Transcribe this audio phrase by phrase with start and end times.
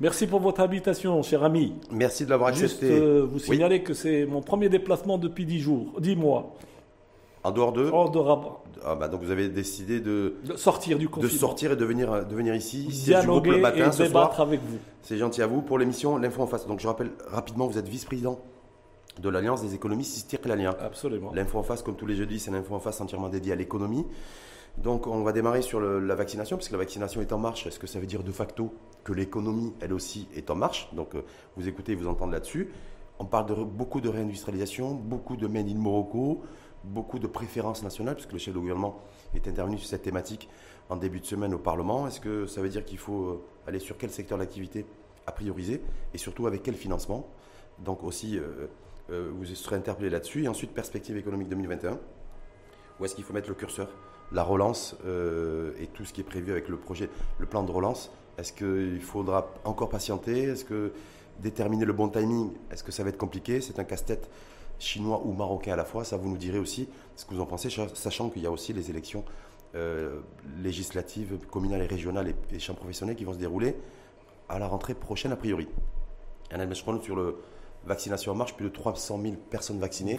[0.00, 1.74] Merci pour votre invitation, cher ami.
[1.90, 2.86] Merci de l'avoir accepté.
[2.88, 6.54] Juste euh, vous signaler que c'est mon premier déplacement depuis 10 jours, 10 mois.
[7.44, 8.58] En dehors de Hors de Rabat.
[8.84, 12.26] Ah bah donc vous avez décidé de, De sortir du de sortir et de venir,
[12.26, 12.90] de venir ici.
[12.92, 14.40] siège du groupe le matin et ce débattre soir.
[14.48, 14.76] avec vous.
[15.02, 15.62] C'est gentil à vous.
[15.62, 16.66] Pour l'émission L'Info en face.
[16.66, 18.38] Donc je rappelle rapidement, vous êtes vice-président
[19.20, 20.76] de l'Alliance des économistes Sistir-Lania.
[20.80, 21.32] Absolument.
[21.34, 24.04] L'info en face, comme tous les jeudis, c'est l'info en face entièrement dédiée à l'économie.
[24.76, 27.66] Donc on va démarrer sur le- la vaccination, puisque la vaccination est en marche.
[27.66, 28.74] Est-ce que ça veut dire de facto
[29.06, 31.22] que l'économie, elle aussi, est en marche Donc euh,
[31.56, 32.72] vous écoutez, vous entendez là-dessus.
[33.20, 36.42] On parle de beaucoup de réindustrialisation, beaucoup de Made in Morocco,
[36.82, 38.98] beaucoup de préférences nationales, puisque le chef de gouvernement
[39.32, 40.48] est intervenu sur cette thématique
[40.90, 42.08] en début de semaine au Parlement.
[42.08, 44.84] Est-ce que ça veut dire qu'il faut euh, aller sur quel secteur d'activité
[45.24, 45.80] à prioriser
[46.12, 47.28] et surtout avec quel financement?
[47.78, 50.42] Donc aussi, euh, vous serez interpellé là-dessus.
[50.42, 52.00] Et ensuite, perspective économique 2021.
[52.98, 53.88] Où est-ce qu'il faut mettre le curseur?
[54.32, 54.96] La relance
[55.78, 58.10] et tout ce qui est prévu avec le projet, le plan de relance.
[58.38, 60.42] Est-ce qu'il faudra encore patienter?
[60.44, 60.92] Est-ce que
[61.40, 63.60] déterminer le bon timing, est-ce que ça va être compliqué?
[63.60, 64.28] C'est un casse-tête
[64.78, 66.04] chinois ou marocain à la fois.
[66.04, 68.72] Ça, vous nous direz aussi ce que vous en pensez, sachant qu'il y a aussi
[68.72, 69.24] les élections
[69.74, 70.20] euh,
[70.62, 73.74] législatives, communales et régionales et, et champs professionnels qui vont se dérouler
[74.48, 75.66] à la rentrée prochaine a priori.
[76.56, 77.36] Meshron sur le
[77.84, 80.18] vaccination en marche, plus de 300 000 personnes vaccinées.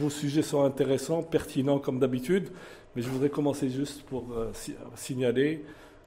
[0.00, 2.50] Vos sujets sont intéressants, pertinents comme d'habitude,
[2.94, 5.64] mais je voudrais commencer juste pour euh, si- signaler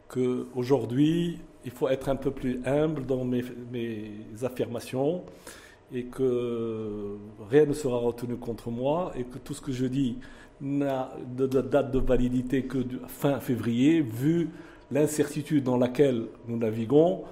[0.08, 3.44] qu'aujourd'hui, il faut être un peu plus humble dans mes,
[4.44, 5.24] affirmations
[5.94, 7.18] et que
[7.50, 10.18] rien ne sera retenu contre moi et que tout ce que je dis
[10.62, 14.50] n'a de, date de validité que fin février, vu
[14.92, 17.24] l'incertitude dans laquelle nous naviguons.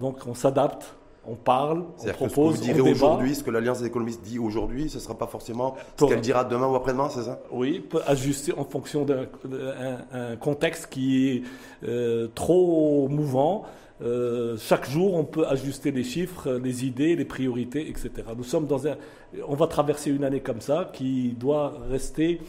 [0.00, 3.42] Donc on s'adapte, on parle, on C'est-à-dire que ce que propose, vous direz aujourd'hui, ce
[3.44, 6.66] que l'Alliance des économistes dit aujourd'hui, ce ne sera pas forcément ce qu'elle dira demain
[6.66, 7.40] ou après-demain, c'est ça?
[7.52, 11.42] Oui, peut ajuster en fonction d'un un- un contexte qui est
[11.88, 13.64] euh, trop mouvant.
[14.02, 18.10] Euh, chaque jour, on peut ajuster les chiffres, les idées, les priorités, etc.
[18.36, 18.96] Nous sommes dans un,
[19.46, 22.40] on va traverser une année comme ça qui doit rester,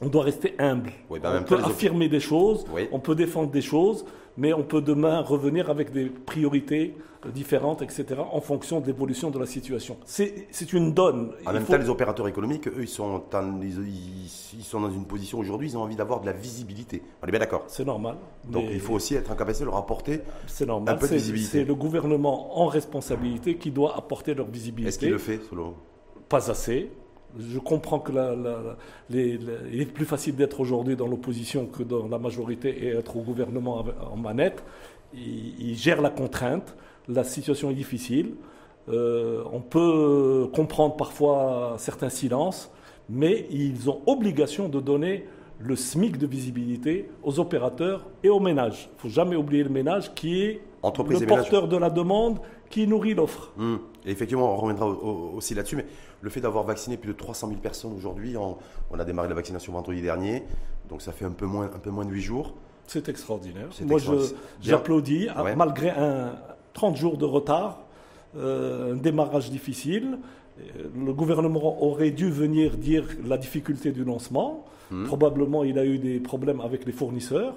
[0.00, 0.92] on doit rester humble.
[1.10, 2.88] Oui, ben, en on peut affirmer des choses, Oui.
[2.92, 4.04] on peut défendre des choses,
[4.36, 6.94] mais on peut demain revenir avec des priorités
[7.26, 8.06] euh, différentes, etc.
[8.32, 9.96] En fonction de l'évolution de la situation.
[10.06, 11.32] C'est une donne.
[11.44, 14.90] En Il même faut- temps, les opérateurs économiques, eux, ils sont, en- ils, sont dans
[14.90, 17.02] une position aujourd'hui, ils ont envie d'avoir de la visibilité.
[17.22, 18.16] On est bien d'accord C'est normal.
[18.48, 20.20] Donc il faut aussi être en capacité de leur apporter.
[20.46, 20.94] C'est normal.
[20.94, 21.58] Un peu de C'est- visibilité.
[21.58, 24.88] C'est le gouvernement en responsabilité qui doit apporter leur visibilité.
[24.88, 25.74] Est-ce qu'il le fait selon
[26.28, 26.90] Pas assez.
[27.38, 28.76] Je comprends que la- la- la-
[29.08, 32.88] les- les- il est plus facile d'être aujourd'hui dans l'opposition que dans la majorité et
[32.88, 34.62] être au gouvernement en manette.
[35.14, 36.74] Il, il gère la contrainte.
[37.08, 38.34] La situation est difficile.
[38.88, 42.70] Euh, on peut comprendre parfois certains silences,
[43.08, 45.26] mais ils ont obligation de donner
[45.58, 48.88] le SMIC de visibilité aux opérateurs et aux ménages.
[48.92, 52.38] Il ne faut jamais oublier le ménage qui est Entreprise le porteur de la demande
[52.70, 53.52] qui nourrit l'offre.
[53.58, 53.80] Hum.
[54.06, 55.84] Et effectivement, on reviendra au- au- aussi là-dessus, mais
[56.20, 58.56] le fait d'avoir vacciné plus de 300 000 personnes aujourd'hui, on,
[58.90, 60.42] on a démarré la vaccination vendredi dernier,
[60.88, 62.54] donc ça fait un peu moins, un peu moins de 8 jours.
[62.86, 63.68] C'est extraordinaire.
[63.86, 63.98] Moi,
[64.60, 65.54] j'applaudis, hein, Ouais.
[65.56, 66.32] malgré un
[66.72, 67.80] 30 jours de retard,
[68.36, 70.18] euh, un démarrage difficile.
[70.60, 74.64] Euh, Le gouvernement aurait dû venir dire la difficulté du lancement.
[74.90, 75.04] Hmm.
[75.04, 77.54] Probablement, il a eu des problèmes avec les fournisseurs,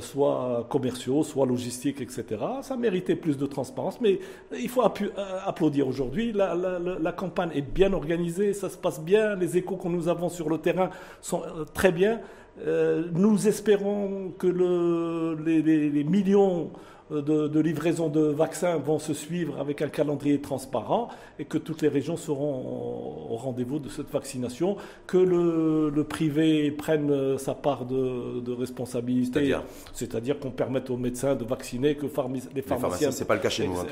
[0.00, 2.24] soit commerciaux, soit logistiques, etc.
[2.62, 4.20] Ça méritait plus de transparence, mais
[4.56, 5.08] il faut euh,
[5.44, 6.32] applaudir aujourd'hui.
[6.32, 9.34] La, campagne est bien organisée, ça se passe bien.
[9.34, 12.20] Les échos que nous avons sur le terrain sont euh, très bien.
[12.64, 16.70] Euh, nous espérons que le- les, les- les millions
[17.20, 21.08] de, de livraisons de vaccins vont se suivre avec un calendrier transparent
[21.38, 26.70] et que toutes les régions seront au rendez-vous de cette vaccination, que le, le privé
[26.70, 29.40] prenne euh, sa part de, de responsabilité,
[29.92, 33.10] C'est-à-dire qu'on permette aux médecins de vacciner, que pharmi- les Les pharmaciens...
[33.10, 33.74] c'est pas le cas chez nous.
[33.78, 33.84] hein.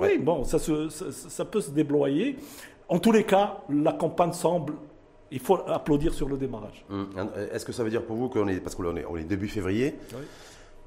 [0.00, 2.36] Oui, bon, ça, se- ça, ça peut se déployer.
[2.88, 4.74] En tous les cas, la campagne semble...
[5.32, 6.84] Il faut applaudir sur le démarrage.
[6.90, 7.08] Hum.
[7.52, 9.46] Est-ce que ça veut dire pour vous qu'on est, parce qu'on est, on est début
[9.46, 10.18] février, Oui.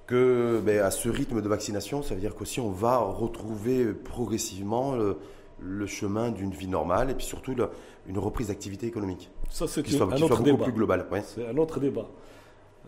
[0.08, 4.96] Que ben, à ce rythme de vaccination, ça veut dire qu'aussi on va retrouver progressivement
[4.96, 5.18] le,
[5.62, 7.70] le chemin d'une vie normale et puis surtout le-
[8.08, 10.64] une reprise d'activité économique Ça, c'est un autre débat.
[10.66, 11.06] plus globale.
[11.12, 11.24] Ouais.
[11.26, 12.08] C'est un autre débat.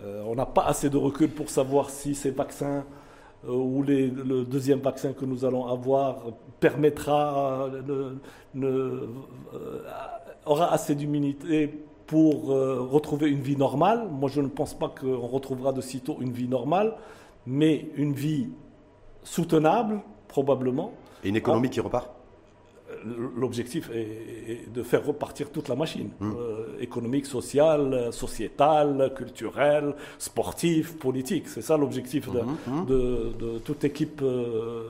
[0.03, 2.83] Euh, on n'a pas assez de recul pour savoir si ces vaccins
[3.47, 6.17] euh, ou les- le deuxième vaccin que nous allons avoir
[6.59, 7.81] permettra, euh,
[8.53, 9.07] ne- ne-
[9.53, 9.81] euh,
[10.45, 14.07] aura assez d'immunité pour euh, retrouver une vie normale.
[14.11, 16.95] Moi, je ne pense pas qu'on retrouvera de sitôt une vie normale,
[17.47, 18.49] mais une vie
[19.23, 20.93] soutenable, probablement.
[21.23, 22.09] Et une économie qui repart
[23.35, 30.95] L'objectif est, est de faire repartir toute la machine, euh, économique, sociale, sociétale, culturelle, sportive,
[30.97, 31.47] politique.
[31.47, 32.39] C'est ça l'objectif de,
[32.87, 34.83] de- de toute équipe euh,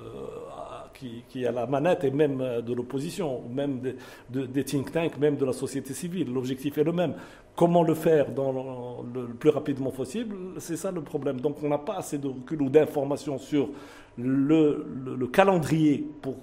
[0.98, 3.82] qui, qui, a la manette et même de l'opposition, même
[4.30, 6.34] des think tanks, même de la société civile.
[6.34, 7.14] L'objectif est le même.
[7.56, 11.40] Comment le faire dans le, plus rapidement possible C'est ça le problème.
[11.40, 13.70] Donc on n'a pas assez de recul ou d'informations sur
[14.18, 14.86] le,
[15.18, 16.36] le, calendrier pour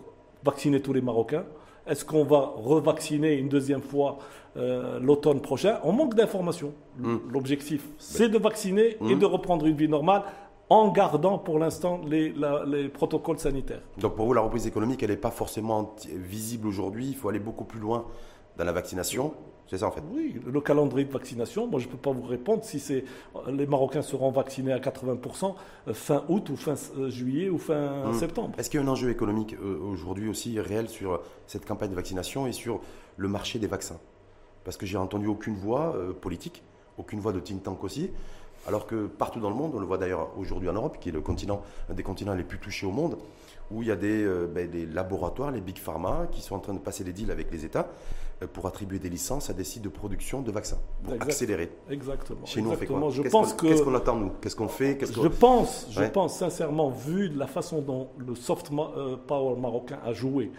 [0.44, 1.44] vacciner tous les Marocains.
[1.86, 4.18] Est-ce qu'on va revacciner une deuxième fois
[4.56, 5.80] euh, l'automne prochain?
[5.82, 6.72] On manque d'informations.
[6.98, 7.16] Hmm.
[7.30, 9.18] L'objectif, c'est de vacciner et hmm.
[9.18, 10.22] de reprendre une vie normale
[10.72, 12.34] en gardant pour l'instant les,
[12.66, 13.82] les, protocoles sanitaires.
[13.98, 17.08] Donc pour vous, la reprise économique, elle n'est pas forcément visible aujourd'hui.
[17.08, 18.06] Il faut aller beaucoup plus loin
[18.56, 19.34] dans la vaccination.
[19.66, 20.02] C'est ça en fait.
[20.10, 23.04] Oui, le calendrier de vaccination, moi je ne peux pas vous répondre si c'est
[23.48, 25.54] les Marocains seront vaccinés à 80%
[25.88, 28.14] euh, fin août ou fin euh, juillet ou fin hmm.
[28.14, 28.54] septembre.
[28.58, 31.94] Est-ce qu'il y a un enjeu économique euh, aujourd'hui aussi réel sur cette campagne de
[31.94, 32.80] vaccination et sur
[33.18, 34.00] le marché des vaccins?
[34.64, 36.62] Parce que j'ai entendu aucune voix politique,
[36.96, 38.10] aucune voix de think tank aussi.
[38.66, 41.12] Alors que partout dans le monde, on le voit d'ailleurs aujourd'hui en Europe, qui est
[41.12, 43.16] le continent, un des continents les plus touchés au monde,
[43.70, 44.24] où il y a des,
[44.54, 47.50] ben, des laboratoires, les big pharma, qui sont en train de passer des deals avec
[47.50, 47.88] les États
[48.42, 51.70] euh, pour attribuer des licences à des sites de production de vaccins, pour accélérer.
[51.90, 52.44] Exactement.
[52.44, 53.00] Chez nous, on fait quoi
[53.60, 57.80] Qu'est-ce qu'on attend, nous Qu'est-ce qu'on fait Je pense, je pense sincèrement, vu la façon
[57.80, 60.50] dont le soft euh, power marocain a joué,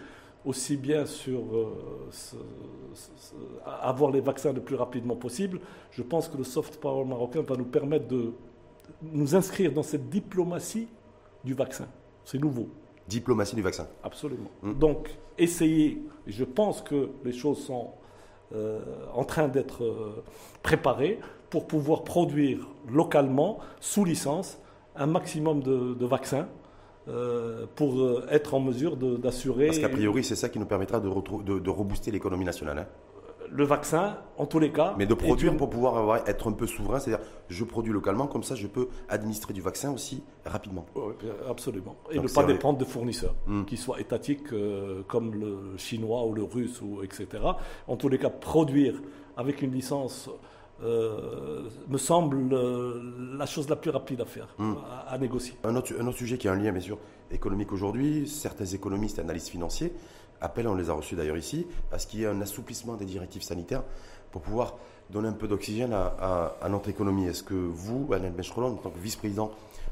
[0.44, 2.36] aussi bien sur euh,
[3.64, 5.60] avoir les vaccins le plus rapidement possible,
[5.90, 8.32] je pense que le soft power marocain va nous permettre de
[9.02, 10.88] nous inscrire dans cette diplomatie
[11.44, 11.86] du vaccin.
[12.24, 12.68] C'est nouveau
[13.08, 13.86] diplomatie du vaccin.
[14.02, 14.50] Absolument.
[14.62, 14.74] Hmm.
[14.74, 17.90] Donc, essayer, je pense que les choses sont
[18.54, 18.80] euh,
[19.12, 20.22] en train d'être euh,
[20.62, 21.18] préparées
[21.50, 24.58] pour pouvoir produire localement, sous licence,
[24.96, 26.48] un maximum de, vaccins
[27.08, 29.66] euh, pour être en mesure d'assurer.
[29.66, 32.78] Parce qu'a priori, c'est ça qui nous permettra de, de, de rebooster l'économie nationale.
[32.78, 32.86] Hein
[33.54, 34.94] le vaccin, en tous les cas.
[34.98, 38.56] Mais de produire pour pouvoir être un peu souverain, c'est-à-dire je produis localement, comme ça
[38.56, 40.86] je peux administrer du vaccin aussi rapidement.
[40.96, 41.12] Oui,
[41.48, 41.96] absolument.
[42.10, 43.64] Et ne pas dépendre de fournisseurs, hmm.
[43.64, 47.26] qui soient étatiques euh, comme le chinois ou le russe, ou, etc.
[47.86, 49.00] En tous les cas, produire
[49.36, 50.28] avec une licence.
[50.84, 54.74] Euh, me semble euh, la chose la plus rapide à faire, hmm.
[55.08, 55.54] à, négocier.
[55.64, 56.98] Un autre, un autre, sujet qui a un lien, bien sûr,
[57.30, 59.92] économique aujourd'hui, certains économistes et analystes financiers
[60.44, 63.04] appel, on les a reçus d'ailleurs ici, à ce qu'il y ait un assouplissement des
[63.04, 63.82] directives sanitaires
[64.30, 64.76] pour pouvoir
[65.10, 67.26] donner un peu d'oxygène à, notre économie.
[67.26, 69.50] Est-ce que vous, Alain Benchrolon, en tant que vice-président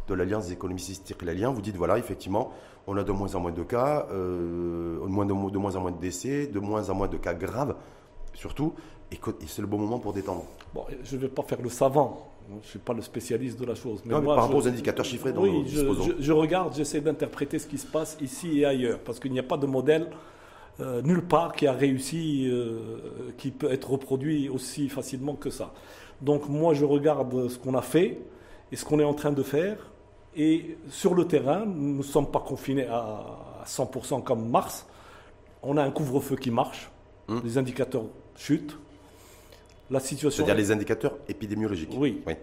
[0.09, 1.15] de l'Alliance des économistes
[1.55, 2.53] vous dites voilà, effectivement,
[2.87, 5.93] on a de moins en moins de cas, euh, de, moins, de, moins en moins
[5.93, 7.77] de décès, de moins en moins de cas graves,
[8.35, 8.75] surtout,
[9.11, 10.45] et, c'est le bon moment pour détendre.
[10.75, 13.67] Bon, je ne vais pas faire le savant, je ne suis pas le spécialiste de
[13.67, 14.03] la chose.
[14.05, 15.87] Mais par rapport aux indicateurs chiffrés dont oui, je,
[16.19, 19.45] je, regarde, j'essaie d'interpréter ce qui se passe ici et ailleurs, parce qu'il n'y a
[19.45, 20.09] pas de modèle
[20.81, 25.73] euh, nulle part qui a réussi, euh, qui peut être reproduit aussi facilement que ça.
[26.23, 28.21] Donc moi, je regarde ce qu'on a fait
[28.71, 29.77] et ce qu'on est en train de faire.
[30.35, 34.87] Et sur le terrain, nous ne sommes pas confinés à 100% comme mars.
[35.63, 36.91] On a un couvre-feu qui marche.
[37.29, 37.43] Hum.
[37.45, 38.05] Les indicateurs
[38.37, 38.79] chutent.
[39.91, 40.45] La situation.
[40.45, 41.91] C'est-à-dire les indicateurs épidémiologiques.
[41.97, 42.23] Oui.
[42.27, 42.35] oui.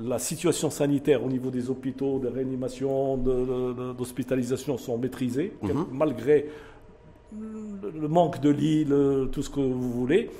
[0.00, 5.88] La situation sanitaire au niveau des hôpitaux, de réanimation, d'hospitalisation sont maîtrisées, hum.
[5.90, 6.46] malgré
[7.32, 8.86] le manque de lits,
[9.32, 10.30] tout ce que vous voulez.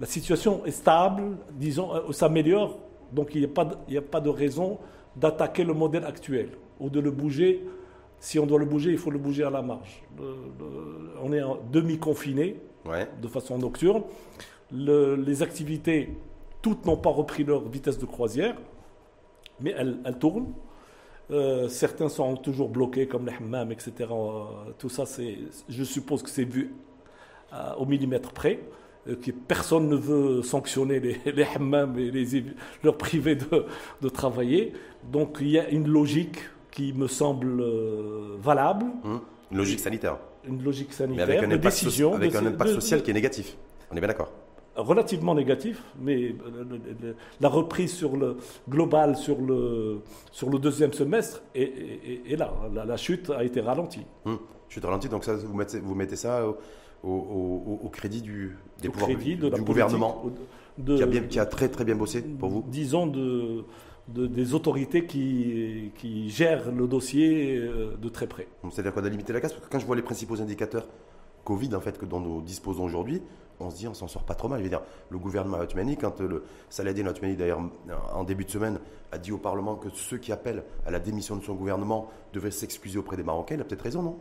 [0.00, 2.78] La situation est stable, disons, euh, s'améliore.
[3.12, 4.78] Donc il n'y a, pas de, a pas de raison
[5.14, 6.48] d'attaquer le modèle actuel
[6.78, 7.64] ou de le bouger.
[8.18, 10.02] Si on doit le bouger, il faut le bouger à la marge.
[11.22, 12.56] on est demi-confiné
[13.20, 14.02] de façon nocturne.
[14.72, 16.16] Les activités,
[16.62, 18.56] toutes n'ont pas repris leur vitesse de croisière,
[19.60, 20.52] mais elles, elles tournent.
[21.30, 23.92] Euh, certains sont toujours bloqués, comme les hammams, etc.
[24.10, 24.44] Euh,
[24.78, 25.04] tout ça,
[25.68, 26.74] je suppose que c'est vu
[27.52, 28.60] euh, au millimètre près.
[29.06, 32.44] que personne ne veut sanctionner les, les hammams et les,
[32.82, 34.72] leur priver de, travailler.
[35.10, 36.38] Donc il y a une logique
[36.72, 37.62] qui me semble
[38.40, 38.86] valable.
[39.04, 39.20] Hum,
[39.52, 40.18] une logique sanitaire.
[40.44, 43.56] Une logique sanitaire, Mais avec un impact, décision, avec un impact social qui est négatif.
[43.90, 44.32] On est bien d'accord
[44.80, 48.36] relativement négatif, mais euh, la reprise sur le
[48.68, 50.00] global sur le,
[50.32, 52.52] sur le deuxième semestre est, là.
[52.72, 54.04] La, chute a été ralentie.
[54.24, 56.44] Hum, chute ralentie, donc ça, vous, mettez, vous mettez ça
[57.02, 60.24] au, crédit du, des pouvoirs, du, gouvernement
[60.84, 63.64] qui, a bien, qui, a très très bien bossé pour vous Disons de,
[64.08, 68.48] des autorités qui, qui, gèrent le dossier euh, de très près.
[68.70, 70.86] C'est-à-dire qu'on a limité la casse, parce que quand je vois les principaux indicateurs
[71.44, 73.22] Covid en fait que dont nous disposons aujourd'hui,
[73.60, 74.58] on se dit on s'en sort pas trop mal.
[74.58, 77.60] Je veux dire, le gouvernement ottomani, quand le Saladin Otmani d'ailleurs
[78.12, 78.78] en début de semaine
[79.12, 82.50] a dit au Parlement que ceux qui appellent à la démission de son gouvernement devaient
[82.50, 84.18] s'excuser auprès des Marocains, il a peut-être raison, non?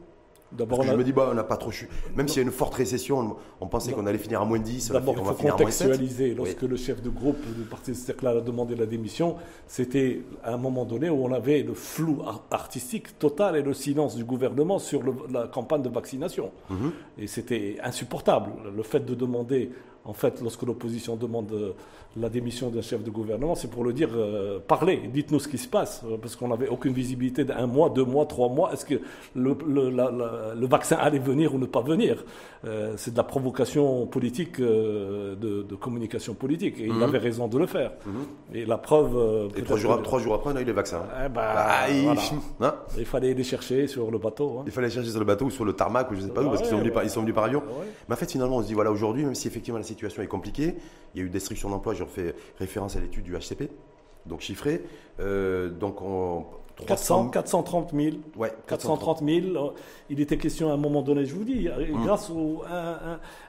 [0.51, 1.91] D'abord, je me dis, bah, on n'a pas trop chuté.
[2.15, 4.91] Même s'il y a une forte récession, on, pensait qu'on allait finir à moins 10.
[4.91, 6.33] D'abord, il faut contextualiser.
[6.33, 9.35] Lorsque le chef de groupe du Parti socialiste a demandé la démission,
[9.67, 14.15] c'était à un moment donné où on avait le flou artistique total et le silence
[14.15, 16.51] du gouvernement sur la campagne de vaccination.
[16.69, 16.91] Mhm.
[17.17, 18.51] Et c'était insupportable.
[18.75, 19.71] Le fait de demander
[20.05, 21.71] en fait, lorsque l'opposition demande euh,
[22.17, 25.57] la démission d'un chef de gouvernement, c'est pour le dire euh, parlez, dites-nous ce qui
[25.57, 28.73] se passe, euh, parce qu'on n'avait aucune visibilité d'un mois, deux mois, trois mois.
[28.73, 28.95] Est-ce que
[29.35, 32.23] le, le, vaccin allait venir ou ne pas venir
[32.95, 37.03] C'est de la provocation politique, de, communication politique, et il mhm.
[37.03, 37.91] avait raison de le faire.
[38.05, 38.55] Mhm.
[38.55, 39.51] Et la preuve.
[39.55, 41.03] et trois jours, trois jours, après, on a eu les vaccins.
[41.25, 41.85] Eh ben, ah,
[42.61, 44.59] hein il, fallait les chercher sur le bateau.
[44.59, 44.63] Hein.
[44.65, 46.33] Il fallait les chercher sur le bateau ou sur le tarmac ou je ne sais
[46.33, 47.63] pas où, parce qu'ils sont, venus par, ils sont venus par avion.
[48.07, 50.27] Mais en fait, finalement, on se dit voilà, aujourd'hui, même si effectivement la situation est
[50.27, 50.75] compliquée.
[51.13, 53.69] Il y a eu destruction d'emplois, je fais référence à l'étude du HCP,
[54.25, 54.83] donc chiffré.
[55.19, 56.45] Euh, donc on,
[56.85, 58.15] 400, 430 000.
[58.37, 59.73] Ouais, 430 000.
[60.09, 62.03] Il était question à un moment donné, je vous dis, mmh.
[62.03, 62.31] grâce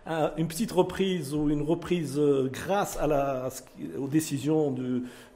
[0.07, 3.49] à, une petite reprise ou une reprise euh, grâce à la,
[3.99, 4.75] aux décisions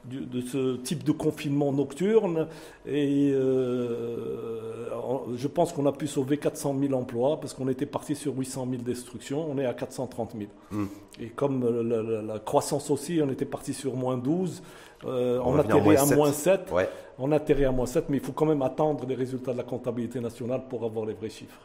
[0.09, 2.47] de ce type de confinement nocturne.
[2.85, 4.87] Et euh,
[5.35, 8.67] je pense qu'on a pu sauver 400 000 emplois parce qu'on était parti sur 800
[8.69, 9.45] 000 destructions.
[9.49, 10.49] On est à 430 000.
[10.71, 10.85] Mmh.
[11.21, 14.61] Et comme la, la, croissance aussi, on était parti sur moins 12.
[15.05, 16.71] Euh, on, a atterrit à moins 7.
[17.17, 19.63] On atterrit à moins 7, mais il faut quand même attendre les résultats de la
[19.63, 21.59] comptabilité nationale pour avoir les vrais chiffres.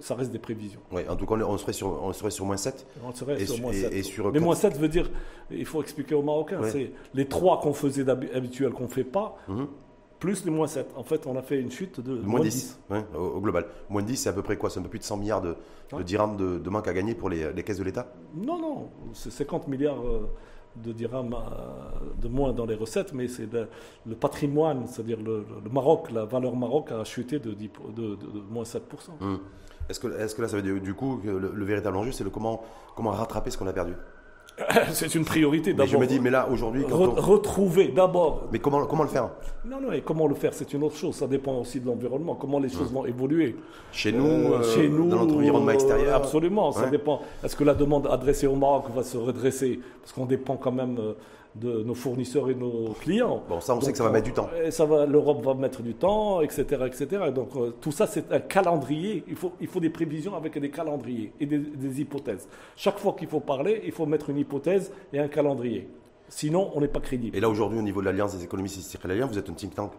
[0.00, 0.80] Ça reste des prévisions.
[0.90, 2.86] Oui, en tout cas, on serait sur, on serait sur moins 7.
[3.04, 3.92] On serait sur moins 7.
[4.32, 5.10] mais moins 7 veut dire,
[5.50, 9.36] il faut expliquer aux Marocains, c'est les 3 qu'on faisait d'habituel qu'on ne fait pas.
[9.48, 9.66] Mhm.
[10.18, 10.92] Plus les moins 7.
[10.96, 12.80] En fait, on a fait une chute de, moins 10.
[13.14, 13.66] au, global.
[13.90, 14.70] Moins 10, c'est à peu près quoi?
[14.70, 15.56] C'est un peu plus de 100 milliards de,
[16.04, 18.14] dirhams de, manque à gagner pour les, caisses de l'État?
[18.34, 18.88] Non, non.
[19.12, 20.00] C'est 50 milliards.
[20.00, 20.26] Euh,
[20.82, 26.10] de dirhams euh, de moins dans les recettes, mais c'est le, patrimoine, c'est-à-dire le, Maroc,
[26.10, 27.54] la valeur Maroc a chuté de,
[28.50, 28.80] moins 7%.
[29.20, 29.40] Hum.
[29.88, 32.28] Est-ce que, est que là, ça veut dire du coup que le, véritable enjeu, c'est
[32.30, 32.62] comment,
[32.94, 33.94] comment rattraper ce qu'on a perdu?
[34.92, 35.86] c'est une priorité d'abord.
[35.86, 36.84] Je me dis, mais là, aujourd'hui.
[36.88, 38.48] Retrouver d'abord.
[38.52, 39.30] Mais comment, comment le faire?
[39.64, 41.14] Non, non, et comment le faire, c'est une autre chose.
[41.14, 42.94] Ça dépend aussi de l'environnement, comment les choses hum.
[42.94, 43.56] vont évoluer.
[43.92, 47.20] Chez nous, euh, euh, chez nous dans notre environnement extérieur Absolument, ça dépend.
[47.44, 49.80] Est-ce que la demande adressée au Maroc va se redresser?
[50.00, 51.12] Parce qu'on dépend quand même euh,
[51.60, 53.42] de nos fournisseurs et nos clients.
[53.48, 54.48] Bon, ça, on sait que ça va mettre du temps.
[54.70, 57.30] ça va, l'Europe va mettre du temps, etc., etc.
[57.34, 59.24] Donc euh, tout ça, c'est un calendrier.
[59.28, 62.46] Il faut, il faut des prévisions avec des calendriers et des, hypothèses.
[62.76, 65.88] Chaque fois qu'il faut parler, il faut mettre une hypothèse et un calendrier.
[66.28, 67.36] Sinon, on n'est pas crédible.
[67.36, 69.92] Et là, aujourd'hui, au niveau de l'Alliance des économistes israéliens, vous êtes un think tank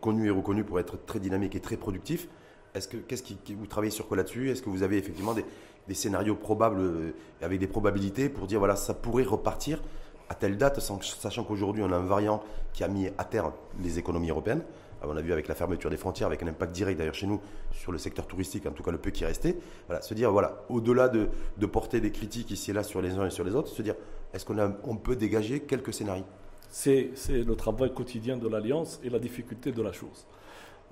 [0.00, 2.28] connu et reconnu pour être très dynamique et très productif.
[2.74, 4.50] Est-ce que, qu'est-ce qui, vous travaillez sur quoi là-dessus?
[4.50, 5.44] Est-ce que vous avez effectivement des,
[5.86, 9.80] des scénarios probables euh, avec des probabilités pour dire voilà, ça pourrait repartir?
[10.28, 12.42] À telle date, sachant qu'aujourd'hui on a un variant
[12.72, 14.62] qui a mis à terre les économies européennes.
[15.02, 17.40] On a vu avec la fermeture des frontières, avec un impact direct d'ailleurs chez nous
[17.70, 19.56] sur le secteur touristique, en tout cas le peu qui restait.
[19.86, 21.28] Voilà, se dire, voilà, au-delà de,
[21.66, 23.94] porter des critiques ici et là sur les uns et sur les autres, se dire,
[24.34, 26.24] est-ce qu'on on peut dégager quelques scénarios?
[26.70, 30.26] C'est le travail quotidien de l'Alliance et la difficulté de la chose.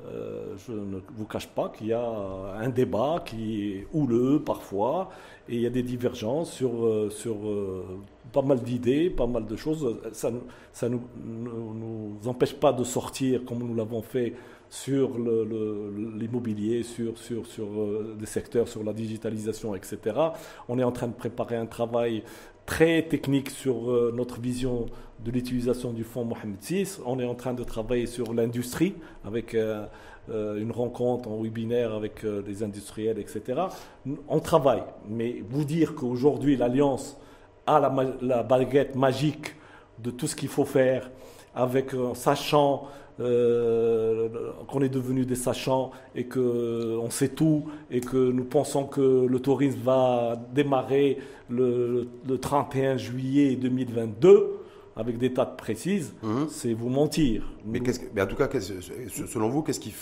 [0.05, 5.09] Euh, je ne vous cache pas qu'il y a un débat qui est houleux parfois,
[5.49, 7.83] et il y a des divergences sur, euh, sur euh,
[8.33, 9.99] pas mal d'idées, pas mal de choses.
[10.13, 10.39] Ça ne
[10.89, 14.35] nous, nous, empêche pas de sortir comme nous l'avons fait
[14.69, 17.67] sur l'immobilier, sur, sur, sur
[18.19, 19.99] des secteurs, sur la digitalisation, etc.
[20.69, 22.25] On est en train de préparer un travail
[22.67, 24.87] très technique sur notre vision
[25.25, 26.99] de l'utilisation du fonds Mohamed VI.
[27.05, 28.95] On est en train de travailler sur l'industrie
[29.25, 29.87] avec euh,
[30.31, 33.63] euh, une rencontre en webinaire avec euh, les industriels, etc.
[34.29, 37.17] On travaille, mais vous dire qu'aujourd'hui l'Alliance
[37.67, 37.81] a
[38.21, 39.57] la, baguette magique
[39.99, 41.11] de tout ce qu'il faut faire,
[41.55, 42.87] avec sachant
[43.19, 49.41] qu'on est devenu des sachants et qu'on sait tout et que nous pensons que le
[49.41, 51.19] tourisme va démarrer
[51.49, 52.09] le
[52.41, 54.57] 31 juillet 2022
[54.97, 56.49] avec des dates précises, mhm.
[56.49, 57.53] c'est vous mentir.
[57.67, 57.83] Mais,
[58.15, 59.95] mais, en tout cas, selon vous, qu'est-ce qui,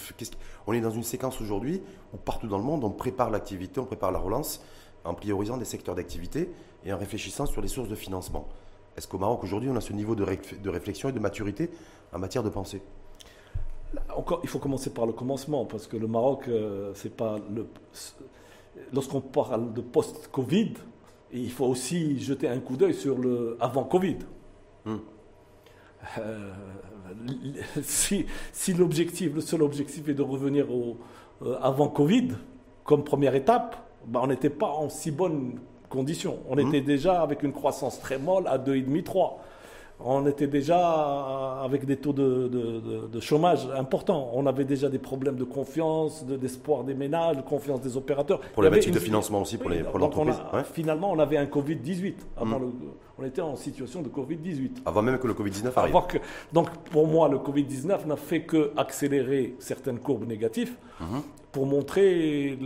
[0.69, 3.87] on est dans une séquence aujourd'hui où partout dans le monde, on prépare l'activité, on
[3.87, 4.65] prépare la relance
[5.05, 6.49] en priorisant des secteurs d'activité
[6.87, 8.49] et en réfléchissant sur les sources de financement.
[8.97, 11.71] Est-ce qu'au Maroc aujourd'hui, on a ce niveau de, de, réflexion et de maturité
[12.13, 12.81] en matière de pensée?
[14.17, 17.67] Encore, il faut commencer par le commencement parce que le Maroc, euh, c'est pas le.
[18.93, 20.75] Lorsqu'on parle de post-Covid,
[21.33, 24.19] il faut aussi jeter un coup d'œil sur le avant-Covid.
[26.19, 26.53] Euh,
[27.83, 30.99] si, si l'objectif, le seul objectif est de revenir au,
[31.43, 32.29] euh, avant Covid,
[32.85, 35.59] comme première étape, bah, on n'était pas en si bonne
[35.89, 36.39] condition.
[36.49, 36.69] On mmh.
[36.69, 39.35] était déjà avec une croissance très molle à 2,5-3.
[40.01, 44.31] On était déjà avec des taux de, chômage importants.
[44.35, 48.41] On avait déjà des problèmes de confiance, d'espoir des ménages, de confiance des opérateurs.
[48.61, 50.37] Les métiers de financement aussi, pour l'entreprise.
[50.73, 52.15] Finalement, on avait un Covid-18.
[52.43, 52.55] Mmh.
[53.19, 54.79] on était en situation de Covid-18.
[54.85, 55.95] Avant même que le Covid-19 arrive.
[56.53, 61.05] donc pour moi, le Covid-19 n'a fait que accélérer certaines courbes négatives mmh.
[61.53, 62.59] pour montrer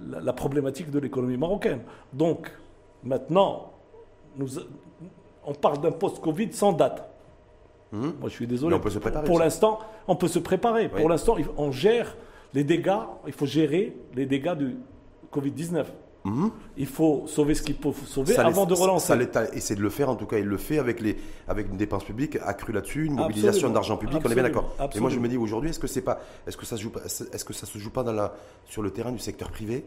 [0.00, 1.80] la problématique de l'économie marocaine.
[2.12, 2.50] Donc
[3.04, 3.72] maintenant,
[4.36, 4.48] nous,
[5.44, 7.08] on parle d'un post-Covid sans date.
[7.92, 8.10] Hmm.
[8.20, 8.76] Moi, je suis désolé.
[8.76, 9.26] on peut se préparer.
[9.26, 10.88] Pour l'instant, on peut se préparer.
[10.88, 12.16] Pour l'instant, on gère
[12.54, 13.00] les dégâts.
[13.26, 14.76] Il faut gérer les dégâts du
[15.32, 15.84] Covid-19.
[16.22, 16.48] Hmm.
[16.76, 19.16] Il faut sauver ce qu'il faut sauver avant de relancer.
[19.16, 21.16] L'État essaie de le faire, en tout cas, il le fait avec, les,
[21.48, 24.74] avec une dépense publique accrue là-dessus, une mobilisation d'argent public, on est bien d'accord.
[24.94, 26.90] Et moi, je me dis aujourd'hui, est-ce que, c'est pas, est-ce que ça se joue
[26.90, 28.34] pas, est-ce que ça se joue pas dans la,
[28.66, 29.84] sur le terrain du secteur privé?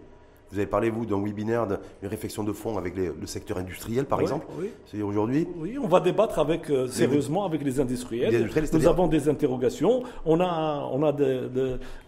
[0.53, 4.21] Vous avez parlé, vous, d'un webinaire, d'une réflexion de fond avec le secteur industriel, par
[4.21, 4.45] exemple.
[4.59, 4.67] Oui.
[4.85, 8.49] C'est aujourd'hui Oui, on va débattre avec, euh, sérieusement avec les industriels.
[8.71, 10.03] Nous avons des interrogations.
[10.25, 11.11] On a, on a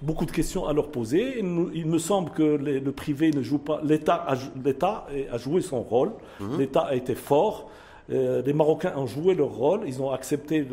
[0.02, 1.40] beaucoup de questions à leur poser.
[1.40, 3.82] Il, me semble que le privé ne joue pas.
[3.84, 4.36] L'État a,
[5.32, 6.12] a, joué son rôle.
[6.40, 6.60] Mhm.
[6.60, 7.70] L'État a été fort.
[8.12, 10.66] Euh, les Marocains ont joué leur rôle, ils ont accepté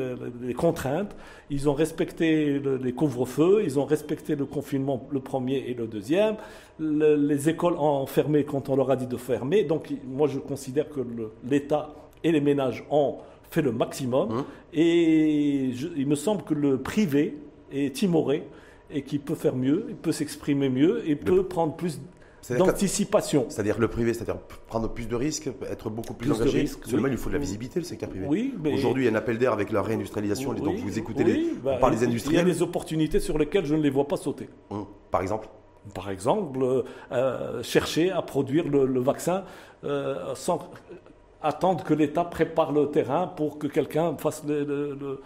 [0.42, 1.14] les contraintes,
[1.50, 6.36] ils ont respecté les couvre-feux, ils ont respecté le confinement, le premier et le deuxième.
[6.78, 9.64] les écoles ont fermé quand on leur a dit de fermer.
[9.64, 11.00] Donc moi je considère que
[11.48, 13.16] l'État et les ménages ont
[13.50, 14.28] fait le maximum.
[14.28, 14.44] Mmh.
[14.74, 15.64] Et
[15.96, 17.36] il me semble que le privé
[17.72, 18.44] est timoré
[18.90, 21.98] et qu'il peut faire mieux, il peut s'exprimer mieux et peut prendre plus
[22.50, 23.46] d'anticipation.
[23.48, 26.66] C'est-à-dire le privé, c'est-à-dire prendre plus de risques, être beaucoup plus, engagé.
[26.66, 28.26] Seulement, il faut de la visibilité, le secteur privé.
[28.26, 30.52] Oui, Aujourd'hui, il y a un appel d'air avec la réindustrialisation.
[30.54, 32.42] donc, vous écoutez les, bah, on des industriels.
[32.42, 34.48] Il y a des opportunités sur lesquelles je ne les vois pas sauter.
[34.70, 35.48] Hum, par exemple
[35.94, 39.44] Par exemple, euh, chercher à produire le, vaccin
[39.84, 40.70] euh, sans
[41.42, 45.20] attendre que l'État prépare le terrain pour que quelqu'un fasse le le,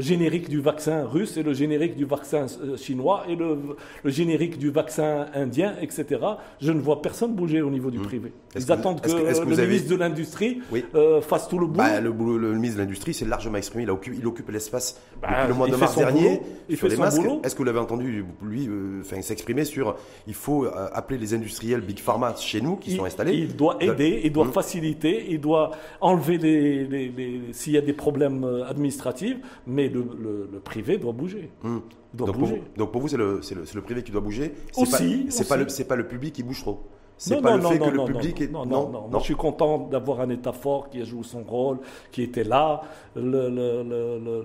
[0.00, 3.56] générique du vaccin russe et le générique du vaccin euh, chinois et le,
[4.04, 6.20] générique du vaccin indien, etc.
[6.60, 8.02] Je ne vois personne bouger au niveau du hmm.
[8.06, 8.32] privé.
[8.54, 10.60] Ils attendent que, le ministre de l'Industrie
[10.94, 11.78] euh, fasse tout le boulot.
[11.78, 13.84] Bah, le, ministre de l'Industrie s'est largement exprimé.
[13.84, 16.96] Il, occupe, il occupe l'espace bah, depuis le mois de mars dernier il fait les
[16.96, 17.20] masques.
[17.44, 21.98] Est-ce que vous l'avez entendu, lui, euh, s'exprimer sur il faut appeler les industriels Big
[21.98, 24.52] Pharma chez nous qui sont installés Il doit aider, il doit hmm.
[24.52, 29.35] faciliter, il doit enlever les s'il y a des problèmes administratifs
[29.66, 31.50] mais le, privé doit bouger.
[31.62, 31.78] Hmm.
[32.14, 33.40] donc, Pour vous, c'est le,
[33.74, 35.26] le, privé qui doit bouger Aussi.
[35.30, 35.56] C'est pas,
[35.88, 36.88] pas, le public qui bouge trop.
[37.18, 38.52] C'est pas le fait que le public est...
[38.52, 41.78] non, non, non, je suis content d'avoir un État fort qui a joué son rôle,
[42.12, 42.82] qui était là.
[43.14, 44.44] Le,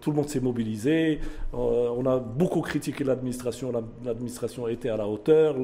[0.00, 1.20] tout le monde s'est mobilisé.
[1.54, 3.72] Euh, on a beaucoup critiqué l'administration.
[4.04, 5.54] L'administration a été à la hauteur.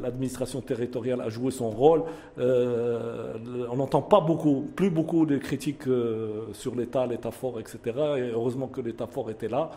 [0.00, 2.04] L'administration territoriale a joué son rôle.
[2.38, 3.34] Euh,
[3.70, 7.78] on n'entend pas beaucoup, plus beaucoup de critiques euh, sur l'État, l'État fort, etc.
[8.18, 9.70] Et heureusement que l'État fort était là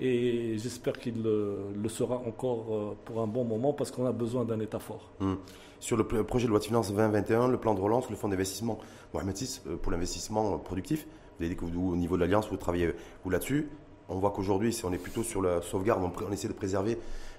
[0.00, 4.44] et j'espère qu'il le, sera encore euh, pour un bon moment parce qu'on a besoin
[4.44, 5.10] d'un État fort.
[5.20, 5.34] Hmm.
[5.80, 8.78] Sur le projet de loi de finances 2021, le plan de relance, le fonds d'investissement
[9.14, 11.06] euh, pour l'investissement productif,
[11.38, 12.92] vous avez dit que vous, au niveau de l'Alliance, vous travaillez
[13.24, 13.68] vous là-dessus.
[14.08, 16.98] On voit qu'aujourd'hui, on est plutôt sur la sauvegarde, on, essaie de préserver,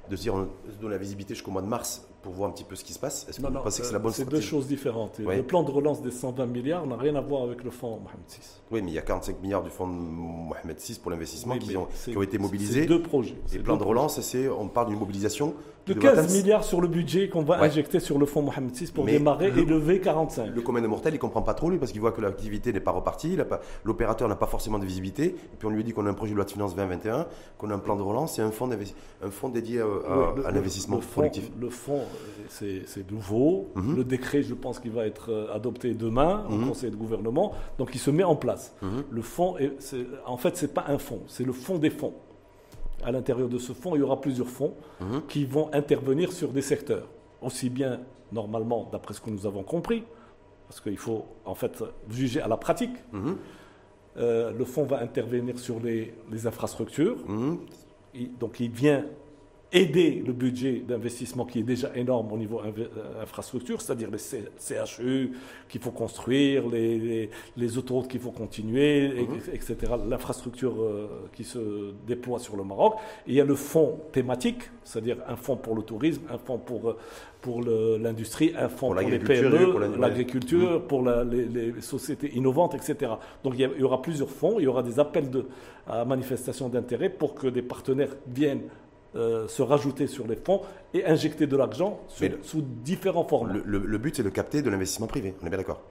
[0.10, 0.48] de se dire, on
[0.82, 3.00] donne la visibilité jusqu'au mois de mars pour voir un petit peu ce qui se
[3.00, 5.20] passe Est-ce que vous pensez que c'est la bonne C'est deux choses différentes.
[5.20, 8.26] Le plan de relance des 120 milliards n'a rien à voir avec le fonds Mohamed
[8.30, 8.40] VI.
[8.72, 11.88] Oui, mais il y a 45 milliards du fonds Mohamed VI pour l'investissement qui, ont,
[12.06, 12.86] qui ont été mobilisés.
[12.86, 13.36] deux projets.
[13.54, 15.54] Et le plan de relance, c'est, on parle d'une mobilisation
[15.90, 19.06] de 15 milliards sur le budget qu'on va injecter sur le fonds Mohamed VI pour
[19.06, 20.52] démarrer et lever 45.
[20.54, 22.74] Le commun de mortel, il ne comprend pas trop, lui, parce qu'il voit que l'activité
[22.74, 23.38] n'est pas repartie,
[23.84, 26.32] l'opérateur n'a pas forcément de visibilité, et puis on lui dit qu'on a un projet
[26.32, 28.70] de loi de finances 2021, qu'on a un plan de relance et un fonds,
[29.22, 31.50] un fonds dédié à, l'investissement collectif.
[31.60, 32.02] Le fonds,
[32.48, 33.70] c'est c'est nouveau.
[33.76, 33.96] Mhm.
[33.96, 36.68] Le décret, je pense qu'il va être euh, adopté demain au mhm.
[36.70, 37.54] Conseil de gouvernement.
[37.78, 38.74] Donc il se met en place.
[38.82, 39.04] Mhm.
[39.10, 39.72] Le fonds, est,
[40.26, 42.14] en fait, ce n'est pas un fonds, c'est le fonds des fonds.
[43.04, 44.74] À l'intérieur de ce fonds, il y aura plusieurs fonds
[45.28, 47.08] qui vont intervenir sur des secteurs.
[47.42, 50.04] Aussi bien, normalement, d'après ce que nous avons compris,
[50.68, 52.96] parce qu'il faut en fait juger à la pratique.
[54.18, 56.14] Euh, le fonds va intervenir sur les,
[56.46, 57.18] infrastructures.
[58.40, 59.06] donc il vient
[59.72, 65.34] aider le budget d'investissement qui est déjà énorme au niveau euh, infrastructure, c'est-à-dire les CHU
[65.68, 69.54] qu'il faut construire, les, les, autoroutes qu'il faut continuer, mhm.
[69.54, 69.76] etc.,
[70.08, 72.96] l'infrastructure euh, qui se déploie sur le Maroc.
[73.28, 76.58] Et il y a le fonds thématique, c'est-à-dire un fonds pour le tourisme, un fonds
[76.58, 76.98] pour, euh,
[77.42, 81.30] pour l'industrie, un fonds pour, les PME, l'agriculture, pour, mhm.
[81.30, 83.12] les, sociétés innovantes, etc.
[83.44, 85.46] Donc il y, aura plusieurs fonds, il y aura des appels de,
[85.88, 88.64] à manifestation d'intérêt pour que des partenaires viennent
[89.16, 90.62] euh, se rajouter sur les fonds
[90.94, 92.00] et injecter de l'argent
[92.42, 93.54] sous différents formats.
[93.54, 95.34] Le, Le, le- le but, c'est de capter de l'investissement privé.
[95.42, 95.82] On est bien d'accord?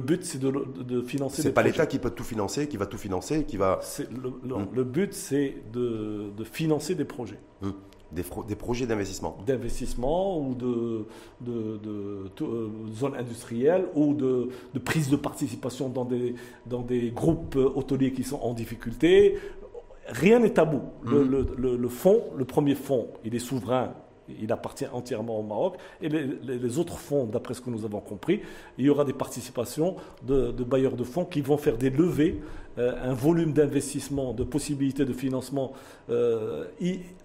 [0.00, 2.86] but, c'est de, le- de financer C'est pas l'État qui peut tout financer, qui va
[2.86, 4.66] tout financer, qui va le, le- Hmm.
[4.74, 7.74] le but, c'est de, de financer des projets Hum.
[8.10, 9.36] des, projets d'investissement.
[9.46, 11.06] d'investissement ou de,
[11.40, 16.34] de, de- de- euh, zones industrielles ou de, de prise de participation dans des,
[16.66, 19.36] dans des groupes euh, hôteliers qui sont en difficulté.
[20.08, 20.80] Rien n'est tabou.
[21.04, 21.30] Le, Mhm.
[21.30, 23.94] le- le- le fonds, le premier fonds, il est souverain.
[24.40, 25.76] Il appartient entièrement au Maroc.
[26.00, 28.40] Et les, les- les autres fonds, d'après ce que nous avons compris,
[28.78, 32.40] il y aura des participations de, de bailleurs de fonds qui vont faire des levées,
[32.76, 35.72] un volume d'investissement, de possibilités de financement
[36.10, 36.64] euh,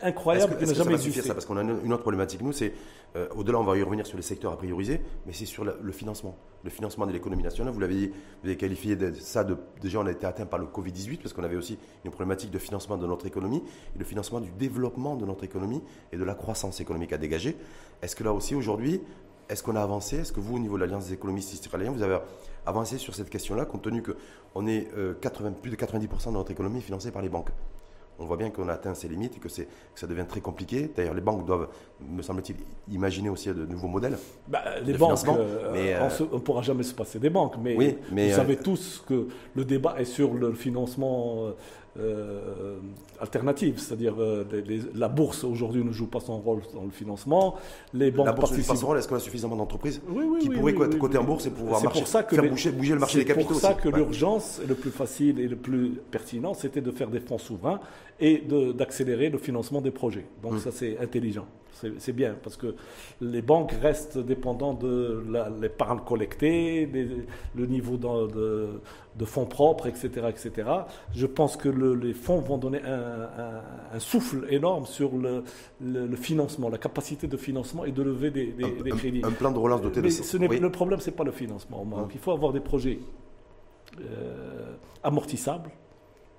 [0.01, 2.41] incroyable est-ce n'a ça jamais va suffire ça Parce qu'on a une, une autre problématique,
[2.41, 2.73] nous, c'est,
[3.15, 5.75] euh, au-delà, on va y revenir sur les secteurs à prioriser, mais c'est sur la-
[5.81, 6.35] le financement.
[6.63, 8.07] Le financement de l'économie nationale, vous l'avez dit,
[8.43, 11.33] vous avez qualifié de, ça de, déjà on a été atteint par le Covid-18, parce
[11.33, 13.63] qu'on avait aussi une problématique de financement de notre économie,
[13.95, 15.81] et le financement du développement de notre économie
[16.11, 17.55] et de la croissance économique à dégager.
[18.01, 19.01] Est-ce que là aussi, aujourd'hui,
[19.49, 20.17] est-ce qu'on a avancé?
[20.17, 22.17] Est-ce que vous, au niveau de l'Alliance des économistes israéliens, vous avez
[22.65, 26.51] avancé sur cette question-là, compte tenu qu'on est euh, 80, plus de 90% de notre
[26.51, 27.49] économie financée par les banques?
[28.19, 30.89] On voit bien qu'on a atteint ses limites et que, ça devient très compliqué.
[30.95, 31.67] D'ailleurs, les banques doivent,
[32.01, 32.57] me semble-t-il,
[32.93, 34.17] imaginer aussi de nouveaux modèles.
[34.47, 37.55] Bah, les de banques, euh, mais, on euh, ne pourra jamais se passer des banques.
[37.61, 41.51] Mais, Oui, mais, vous euh, savez tous que le débat est sur le financement
[41.99, 42.77] euh,
[43.19, 43.77] alternatif.
[43.79, 44.43] C'est-à-dire euh,
[44.95, 47.55] la bourse aujourd'hui ne joue pas son rôle dans le financement.
[47.93, 50.39] Les banques la bourse joue pas son rôle, est-ce qu'on a suffisamment d'entreprises Oui, oui,
[50.39, 51.17] qui oui, pourraient oui.
[51.17, 53.15] en bourse et pouvoir C'est marcher, pour ça que faire les- bouger, bouger le marché
[53.19, 53.81] des C'est capitaux pour ça aussi.
[53.81, 53.97] que Ouais.
[53.97, 57.79] l'urgence, le plus facile et le plus pertinent, c'était de faire des fonds souverains
[58.19, 58.39] et
[58.75, 60.25] d'accélérer le financement des projets.
[60.41, 60.59] Donc Mm.
[60.59, 61.45] ça, c'est intelligent.
[61.99, 62.73] C'est bien parce que
[63.21, 65.23] les banques restent dépendantes de
[65.61, 67.07] l'épargne collectée, des-
[67.55, 68.79] le niveau de,
[69.15, 70.67] de fonds propres, etc., etc.
[71.13, 73.61] Je pense que le- les fonds vont donner un, un-
[73.93, 75.43] un souffle énorme sur le,
[75.79, 79.21] le- financement, la capacité de financement et de lever des, des- Un- des un- crédits.
[79.23, 80.59] Un, plan de relance doté de ce n'est- oui.
[80.59, 81.83] le problème, c'est pas le financement.
[81.83, 82.07] au Maroc.
[82.07, 82.11] Mm.
[82.15, 82.97] Il faut avoir des projets
[84.01, 85.69] euh, amortissables,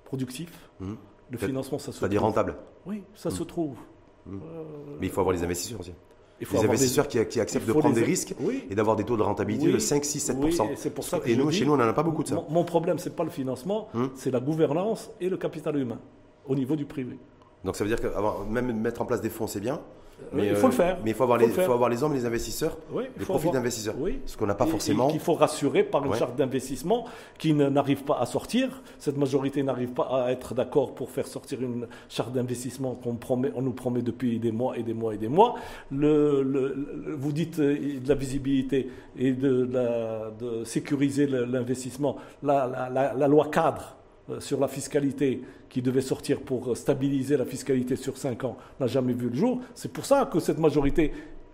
[0.05, 0.69] productifs.
[0.81, 0.97] Mhm.
[1.31, 2.29] Le financement, ça se C'est-à-dire trouve.
[2.31, 2.55] rentable.
[2.85, 3.75] Oui, ça se trouve.
[4.25, 4.35] Mm.
[4.35, 4.63] Euh,
[4.99, 5.93] Mais il faut avoir les investisseurs aussi.
[6.41, 8.63] il faut Les des- investisseurs qui, qui acceptent de prendre les- des risques Oui.
[8.69, 9.73] et d'avoir des taux de rentabilité Oui.
[9.73, 10.65] de 5, 6, 7%.
[10.69, 12.23] Oui, et pour ça que et nous, dis- chez nous, on n'en a pas beaucoup
[12.23, 12.43] de ça.
[12.49, 14.09] Mon, problème, c'est pas le financement, Hum.
[14.15, 15.99] c'est la gouvernance et le capital humain
[16.47, 17.17] au niveau du privé.
[17.63, 19.79] Donc ça veut dire que avoir- même mettre en place des fonds, c'est bien.
[20.33, 20.97] Oui, Mais, il faut euh, le faire.
[21.05, 23.23] Mais il faut avoir, Faut les, le faut avoir les hommes les investisseurs, Oui, les
[23.23, 23.95] profils avoir- d'investisseurs.
[23.97, 24.19] Oui.
[24.25, 25.07] Ce qu'on n'a pas Et- et forcément.
[25.07, 26.17] qu'il faut rassurer par une Ouais.
[26.17, 27.05] charte d'investissement
[27.37, 28.81] qui n'arrive pas à sortir.
[28.97, 33.17] Cette majorité n'arrive pas à être d'accord pour faire sortir une charte d'investissement qu'on
[33.55, 35.55] on nous promet depuis des mois et des mois et des mois.
[35.89, 36.73] Le- le-
[37.05, 39.69] le- vous dites euh, de la visibilité et de,
[40.65, 42.17] sécuriser l'investissement.
[42.43, 43.95] La, la- la- la loi cadre
[44.29, 48.87] euh, sur la fiscalité qui devait sortir pour stabiliser la fiscalité sur 5 ans n'a
[48.87, 49.61] jamais vu le jour.
[49.75, 51.11] C'est pour ça que cette majorité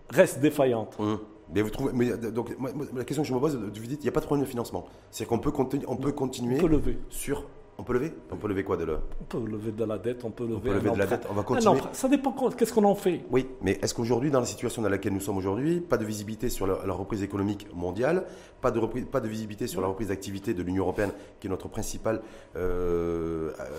[0.10, 0.96] reste défaillante.
[1.00, 1.20] Hum.
[1.54, 4.04] Mais vous trouvez, mais, donc, moi, la question que je me pose, vous dites, il
[4.04, 4.86] n'y a pas de problème de financement.
[5.12, 6.98] C'est qu'on peut, conti- on peut continuer On peut lever.
[7.10, 7.46] sur.
[7.78, 8.14] On peut lever?
[8.32, 8.98] On peut lever quoi de le...
[9.20, 11.34] On peut lever de la dette, on peut lever, peut lever de la dette, on
[11.34, 11.82] va Un continuer.
[11.92, 13.26] Ça dépend qu'est-ce qu'on en fait?
[13.32, 16.48] Oui, mais est-ce qu'aujourd'hui, dans la situation dans laquelle nous sommes aujourd'hui, pas de visibilité
[16.48, 18.24] sur la, la reprise économique mondiale,
[18.62, 21.12] pas de, reprise- pas de visibilité sur la reprise d'activité de l'Union européenne,
[21.42, 22.22] qui est notre principal
[22.56, 23.76] euh, euh,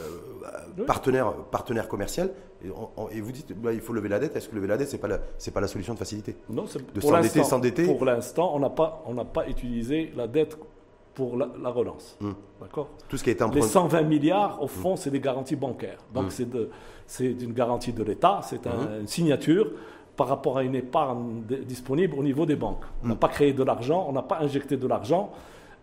[0.79, 0.85] Oui.
[0.85, 2.31] partenaire, partenaire commercial,
[2.63, 4.67] et, on- on- et vous dites bah, il faut lever la dette, est-ce que lever
[4.69, 6.37] la dette, ce n'est pas, la- c'est pas la solution de facilité?
[6.51, 7.01] Non, c'est- De
[7.43, 7.85] s'endetter.
[7.87, 10.59] Pour l'instant, on n'a pas, on n'a pas utilisé la dette
[11.17, 12.17] pour la, la relance.
[12.23, 12.35] Hum.
[12.61, 13.67] D'accord Tout ce qui été Les emprunté.
[13.67, 15.99] 120 milliards, au fond, c'est des garanties bancaires.
[16.15, 16.31] Donc, Mm.
[16.31, 16.71] c'est de-
[17.07, 19.73] c'est une garantie de l'État, c'est un- une signature
[20.15, 22.85] par rapport à une épargne disponible au niveau des banques.
[23.03, 25.31] On n'a pas créé de l'argent, on n'a pas injecté de l'argent,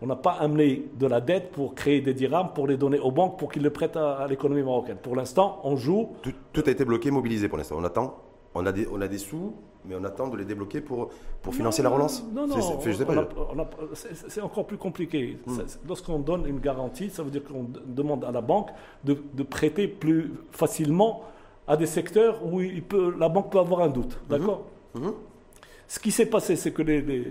[0.02, 3.10] on n'a pas amené de la dette pour créer des dirhams, pour les donner aux
[3.12, 4.96] banques, pour qu'ils le prêtent à, à l'économie marocaine.
[5.02, 7.76] Pour l'instant, on joue Tout, tout a été bloqué, mobilisé pour l'instant.
[7.78, 8.14] On attend.
[8.54, 9.52] On a, des, on a des sous,
[9.86, 11.10] mais on attend de les débloquer pour,
[11.42, 12.24] pour financer la relance.
[12.32, 12.56] Non, non,
[14.28, 15.38] C'est- encore plus compliqué.
[15.46, 15.58] Hmm.
[15.86, 18.70] Lorsqu'on donne une garantie, ça veut dire qu'on demande à la banque
[19.04, 21.22] de, de prêter plus facilement
[21.66, 24.18] à des secteurs où il peut, la banque peut avoir un doute.
[24.28, 24.62] D'accord
[24.94, 25.12] Mhm.
[25.88, 27.26] Ce qui s'est passé, c'est que les- les-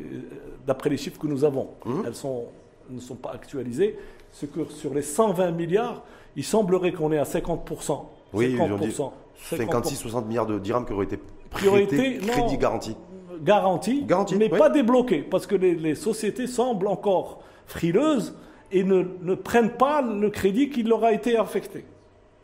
[0.67, 1.69] d'après les chiffres que nous avons,
[2.05, 2.45] elles sont,
[2.89, 3.97] ne sont pas actualisées,
[4.31, 6.03] c'est que sur les 120 milliards,
[6.35, 8.05] il semblerait qu'on est à 50%.
[8.33, 9.11] Oui, ils ont dit 50%.
[9.35, 11.19] 56-60 milliards de dirhams qui auraient été
[11.53, 12.27] Priorité, non.
[12.33, 12.95] crédit garanti.
[13.41, 14.57] garantie, Garantie, mais oui.
[14.57, 18.35] pas débloquée, parce que les, les sociétés semblent encore frileuses
[18.71, 21.85] et ne, ne prennent pas le crédit qui leur a été affecté.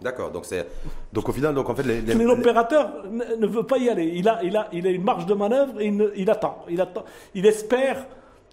[0.01, 0.31] D'accord.
[0.31, 0.65] Donc c'est
[1.11, 4.13] donc au final donc en fait les, les- l'opérateur ne, ne veut pas y aller.
[4.15, 6.63] Il a, il a, il a une marge de manœuvre et il, ne- il attend.
[6.69, 7.03] Il attend.
[7.35, 8.05] Il espère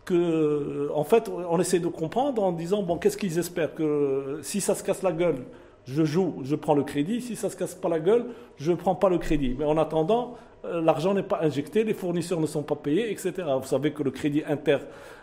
[0.05, 3.75] que, en fait, on essaie de comprendre en disant bon, qu'est-ce qu'ils espèrent?
[3.75, 5.45] Que si ça se casse la gueule
[5.87, 7.21] je joue, je prends le crédit.
[7.21, 9.57] Si ça ne se casse pas la gueule, je ne prends pas le crédit.
[9.59, 13.33] Mais en attendant, euh, l'argent n'est pas injecté, les fournisseurs ne sont pas payés, etc.
[13.61, 14.79] Vous savez que le crédit inter,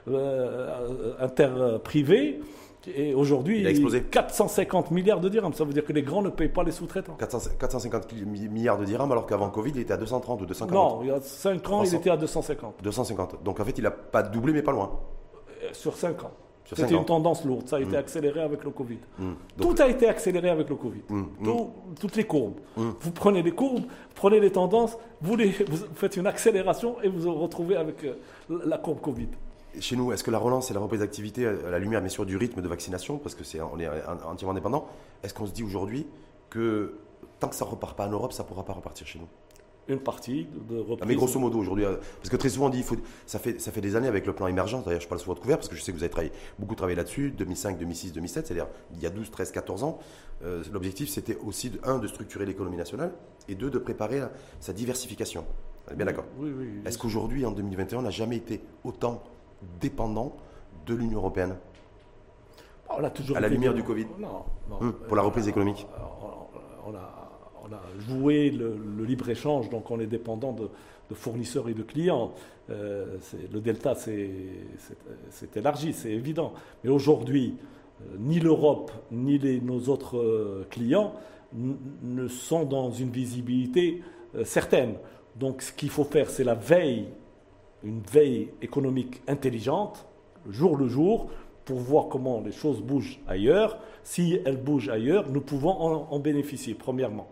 [0.08, 1.50] euh, inter
[1.84, 2.40] privé
[2.88, 4.04] et aujourd'hui, il a explosé.
[4.04, 5.54] 450 milliards de dirhams.
[5.54, 7.16] Ça veut dire que les grands ne payent pas les sous-traitants.
[7.16, 10.74] 450 milliards de dirhams, alors qu'avant Covid, il était à 230 ou 240.
[10.74, 12.84] Non, il y a 5 ans, il était à 250.
[12.84, 13.44] 250.
[13.44, 15.00] Donc en fait, il n'a pas doublé, mais pas loin.
[15.64, 16.32] Euh, sur 5 ans.
[16.76, 17.68] C'était une tendance lourde.
[17.68, 18.00] Ça a été hmm.
[18.00, 19.00] accéléré avec le Covid.
[19.20, 19.34] Hmm.
[19.60, 21.02] Tout a été accéléré avec le Covid.
[21.10, 21.26] Hmm.
[22.00, 22.60] toutes les courbes.
[22.76, 27.20] Vous prenez les courbes, prenez les tendances, vous, les, vous faites une accélération et vous
[27.20, 28.16] vous retrouvez avec euh,
[28.66, 29.28] la courbe Covid
[29.80, 32.28] chez nous, est-ce que la relance et la reprise d'activité, à la lumière bien sûr
[32.28, 33.88] du rythme de vaccination, parce que c'est on est
[34.24, 34.88] entièrement indépendant,
[35.24, 36.06] est-ce qu'on se dit aujourd'hui
[36.52, 37.00] que
[37.40, 39.28] tant que ça ne repart pas en Europe, ça ne pourra pas repartir chez nous?
[39.88, 41.00] Une partie de reprise.
[41.02, 43.40] Ah, mais grosso modo aujourd'hui, euh, parce que très souvent on dit, il faut, ça,
[43.40, 45.58] fait, ça fait des années avec le plan émergence, d'ailleurs je parle sous votre couvert
[45.58, 48.68] parce que je sais que vous avez travaillé, beaucoup travaillé là-dessus, 2005, 2006, 2007, c'est-à-dire
[48.94, 50.00] il y a 12, 13, 14 ans.
[50.44, 53.14] Euh, l'objectif c'était aussi, un, de structurer l'économie nationale
[53.48, 54.22] et deux, de préparer
[54.60, 55.46] sa diversification.
[55.88, 59.22] On est bien d'accord oui, oui, Est-ce qu'aujourd'hui, en 2021, on n'a jamais été autant
[59.82, 60.38] dépendant
[60.86, 61.56] de l'Union européenne?
[62.90, 64.46] On a toujours À la lumière du Covid Non.
[64.80, 65.86] Hum, pour la reprise économique
[66.86, 67.43] on a,
[68.00, 70.70] joué le, libre-échange, donc on est dépendant de,
[71.14, 72.32] fournisseurs et de clients.
[72.72, 73.18] Euh,
[73.52, 74.40] le delta s'est
[75.56, 76.54] élargi, c'est évident.
[76.84, 77.56] Mais aujourd'hui,
[78.02, 81.14] euh, ni l'Europe, ni nos autres euh, clients
[81.54, 84.02] ne sont dans une visibilité
[84.44, 84.96] certaine.
[85.36, 87.06] Donc ce qu'il faut faire, c'est la veille
[87.84, 90.06] une veille économique intelligente,
[90.50, 91.30] jour le jour,
[91.66, 93.78] pour voir comment les choses bougent ailleurs.
[94.04, 97.28] Si elles bougent ailleurs, nous pouvons en, bénéficier, premièrement.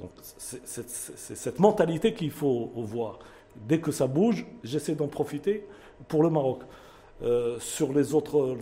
[0.00, 3.18] Donc c'est cette mentalité qu'il faut voir.
[3.56, 5.66] Dès que ça bouge, j'essaie d'en profiter
[6.08, 6.62] pour le Maroc.
[7.22, 8.58] Euh, sur, les autres,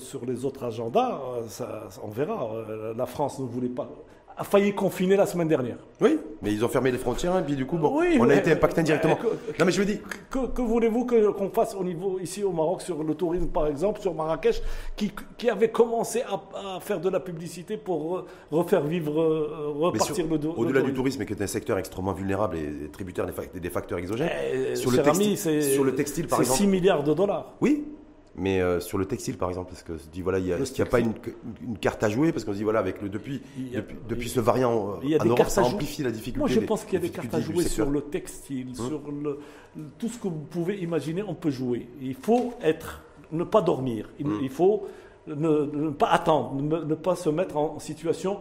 [0.62, 2.54] agendas, ça, on verra.
[2.54, 3.90] Euh, la France ne voulait pas
[4.36, 5.76] a failli confiner la semaine dernière.
[6.00, 8.52] Oui, mais ils ont fermé les frontières et puis du coup, bon, on a été
[8.52, 9.18] impacté indirectement.
[9.58, 9.98] non, mais je veux dire.
[10.30, 14.14] Que, voulez-vous qu'on fasse au niveau, ici au Maroc, sur le tourisme par exemple, sur
[14.14, 14.62] Marrakech,
[14.96, 20.38] qui, qui avait commencé à, faire de la publicité pour refaire vivre, euh, repartir le,
[20.38, 20.54] dos.
[20.56, 24.76] Au-delà du tourisme, qui est un secteur extrêmement vulnérable et tributaire des, facteurs exogènes, eh,
[24.76, 26.58] sur, le textile, sur le textile, par exemple.
[26.58, 27.54] 6 milliards de dollars.
[27.60, 27.84] Oui,
[28.34, 30.86] mais euh, sur le textile, par exemple, parce que se dit voilà, il n'y a,
[30.86, 31.12] pas une,
[31.80, 32.32] carte à jouer?
[32.32, 33.42] Parce qu'on se dit voilà, avec le depuis,
[34.08, 36.38] depuis, ce variant il y a en Europe, ça amplifie la difficulté.
[36.38, 38.86] Moi, je pense qu'il y a des cartes à jouer sur le textile, hein?
[38.88, 39.40] sur le,
[39.98, 41.88] tout ce que vous pouvez imaginer, on peut jouer.
[42.00, 44.08] Il faut être, ne pas dormir.
[44.18, 44.48] Il, hein?
[44.50, 44.86] faut
[45.26, 48.38] ne, pas attendre, ne, pas se mettre en situation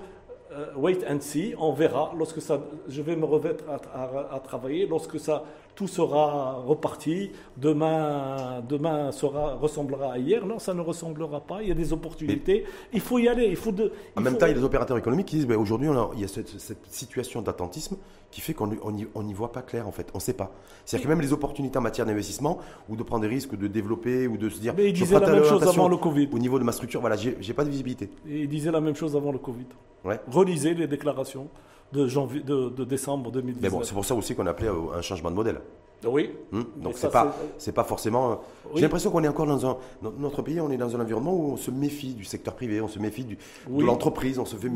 [0.54, 2.14] euh, wait and see, on verra.
[2.18, 5.44] Lorsque ça, je vais me remettre à, à travailler, lorsque ça,
[5.82, 10.46] tout sera reparti, demain, demain sera, ressemblera à hier.
[10.46, 13.48] Non, ça ne ressemblera pas, il y a des opportunités, il faut y aller.
[13.48, 15.58] Il faut de, en même temps, il y a des opérateurs économiques qui disent, ben,
[15.58, 16.52] aujourd'hui, il y a cette,
[16.92, 17.98] situation d'attentisme
[18.30, 20.52] qui fait qu'on n'y voit pas clair, en fait, on ne sait pas.
[20.86, 23.66] C'est-à-dire que même les opportunités en matière d'investissement, ou de prendre des risques, ou de
[23.66, 24.76] développer, ou de se dire...
[24.78, 26.30] Mais il disait la même chose avant le Covid.
[26.32, 28.12] Au niveau de ma structure, voilà, j'ai pas de visibilité.
[28.30, 29.66] Et il disait la même chose avant le Covid.
[30.06, 30.20] Ouais.
[30.30, 31.48] Relisez les déclarations
[31.92, 33.72] de, janvier, de, décembre 2019.
[33.72, 35.62] Mais bon, c'est pour ça aussi qu'on appelait un changement de modèle.
[36.06, 36.32] Oui.
[36.52, 36.64] Hmm?
[36.78, 38.42] Donc c'est pas c'est pas forcément.
[38.76, 39.78] J'ai l'impression qu'on est encore dans un
[40.18, 42.88] notre pays, on est dans un environnement où on se méfie du secteur privé, on
[42.88, 43.38] se méfie du,
[43.70, 44.70] de l'entreprise, on se fait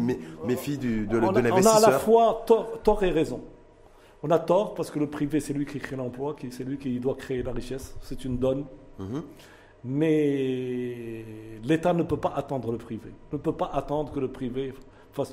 [0.46, 1.74] méfie du, de, l'investisseur.
[1.74, 3.42] On a à la fois tort, et raison.
[4.24, 7.00] On a tort parce que le privé, c'est lui qui crée l'emploi, c'est lui qui
[7.00, 7.96] doit créer la richesse.
[8.02, 8.66] C'est une donne.
[9.00, 9.24] Mhm.
[9.88, 11.26] Mais
[11.64, 13.12] l'État ne peut pas attendre le privé.
[13.32, 14.74] Ne peut pas attendre que le privé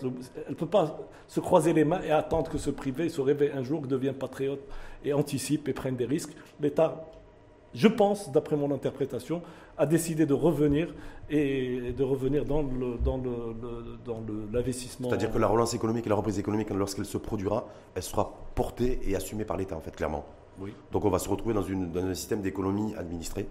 [0.02, 3.52] elle ne peut pas se croiser les mains et attendre que ce privé se réveille
[3.54, 4.60] un jour, devienne patriote
[5.04, 6.32] et anticipe et prenne des risques.
[6.60, 7.04] L'État,
[7.74, 9.42] je pense, d'après mon interprétation,
[9.78, 10.94] a décidé de revenir
[11.30, 13.54] et de revenir dans le dans le,
[14.04, 15.08] dans l'investissement.
[15.08, 19.00] C'est-à-dire que la relance économique et la reprise économique, lorsqu'elle se produira, elle sera portée
[19.06, 20.24] et assumée par l'État, en fait, clairement.
[20.60, 20.74] Oui.
[20.92, 23.48] Donc on va se retrouver dans, une, dans un système d'économie administrée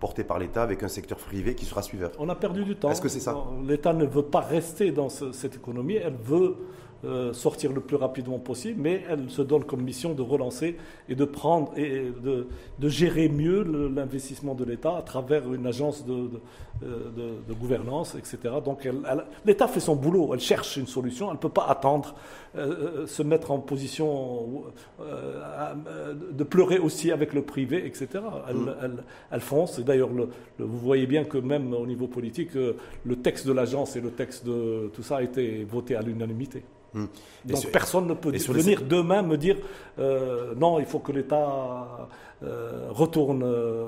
[0.00, 2.10] porté par l'État avec un secteur privé qui sera suiveur.
[2.18, 2.90] On a perdu du temps.
[2.90, 3.36] Est-ce que c'est ça?
[3.64, 6.56] L'État ne veut pas rester dans cette économie, elle veut
[7.02, 10.76] euh, sortir le plus rapidement possible, mais elle se donne comme mission de relancer
[11.08, 12.46] et de prendre et de,
[12.78, 16.28] de gérer mieux l'investissement de l'État à travers une agence de,
[16.82, 18.54] de, gouvernance, etc.
[18.62, 18.86] Donc
[19.46, 22.14] l'État fait son boulot, elle cherche une solution, elle ne peut pas attendre,
[22.56, 24.64] euh, euh, se mettre en position
[24.98, 28.08] de pleurer aussi avec le privé, etc.
[28.48, 28.74] Elle, mm.
[28.82, 29.78] elle, elle fonce.
[29.78, 30.10] Et d'ailleurs,
[30.58, 34.44] vous voyez bien que même au niveau politique, le texte de l'agence et le texte
[34.44, 36.62] de tout ça a été voté à l'unanimité.
[36.92, 37.06] Hmm.
[37.44, 39.56] Donc personne ne peut venir demain me dire
[39.98, 42.08] euh, non, il faut que l'État
[42.42, 43.86] euh, retourne euh,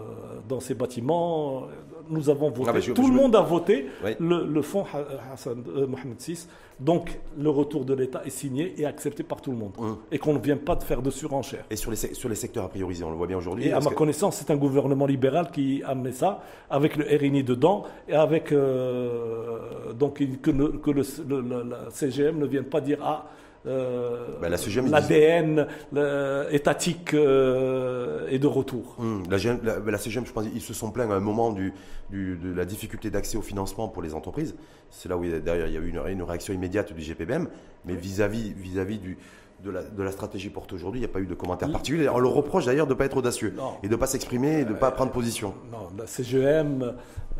[0.49, 1.69] dans ces bâtiments.
[2.09, 4.11] Nous avons voté, Ah, je- tout je le me- monde a voté Oui.
[4.19, 6.47] le, le fonds Ha- Hassan, euh, Mohamed VI.
[6.81, 9.73] Donc le retour de l'État est signé et accepté par tout le monde.
[9.79, 9.99] Hum.
[10.11, 11.65] Et qu'on ne vient pas de faire de surenchère.
[11.71, 13.69] Et sur les, sec- sur les secteurs à prioriser, on le voit bien aujourd'hui.
[13.69, 17.05] Et à ma que- connaissance, c'est un gouvernement libéral qui a amené ça, avec le
[17.05, 22.47] RNI dedans, et avec euh, donc que, le, que le- le- la, la CGM ne
[22.47, 23.27] vienne pas dire ah
[23.67, 28.97] euh, Ben, la CGM, ils l'ADN le- étatique euh, est de retour.
[28.99, 31.73] Hum, la, la- la CGM, je pense, ils se sont plaints à un moment du,
[32.11, 34.55] du- de la difficulté d'accès au financement pour les entreprises.
[34.91, 37.47] C'est là où derrière il y a eu une, une réaction immédiate du GPBM,
[37.85, 39.17] mais vis-à-vis vis-à-vis du
[39.65, 42.09] de la, de la stratégie portée aujourd'hui, il n'y a pas eu de commentaire particulier.
[42.09, 43.75] On leur reproche d'ailleurs de ne pas être audacieux Non.
[43.85, 45.55] et de ne pas s'exprimer et de ne pas prendre position.
[45.71, 46.95] Non, la CGM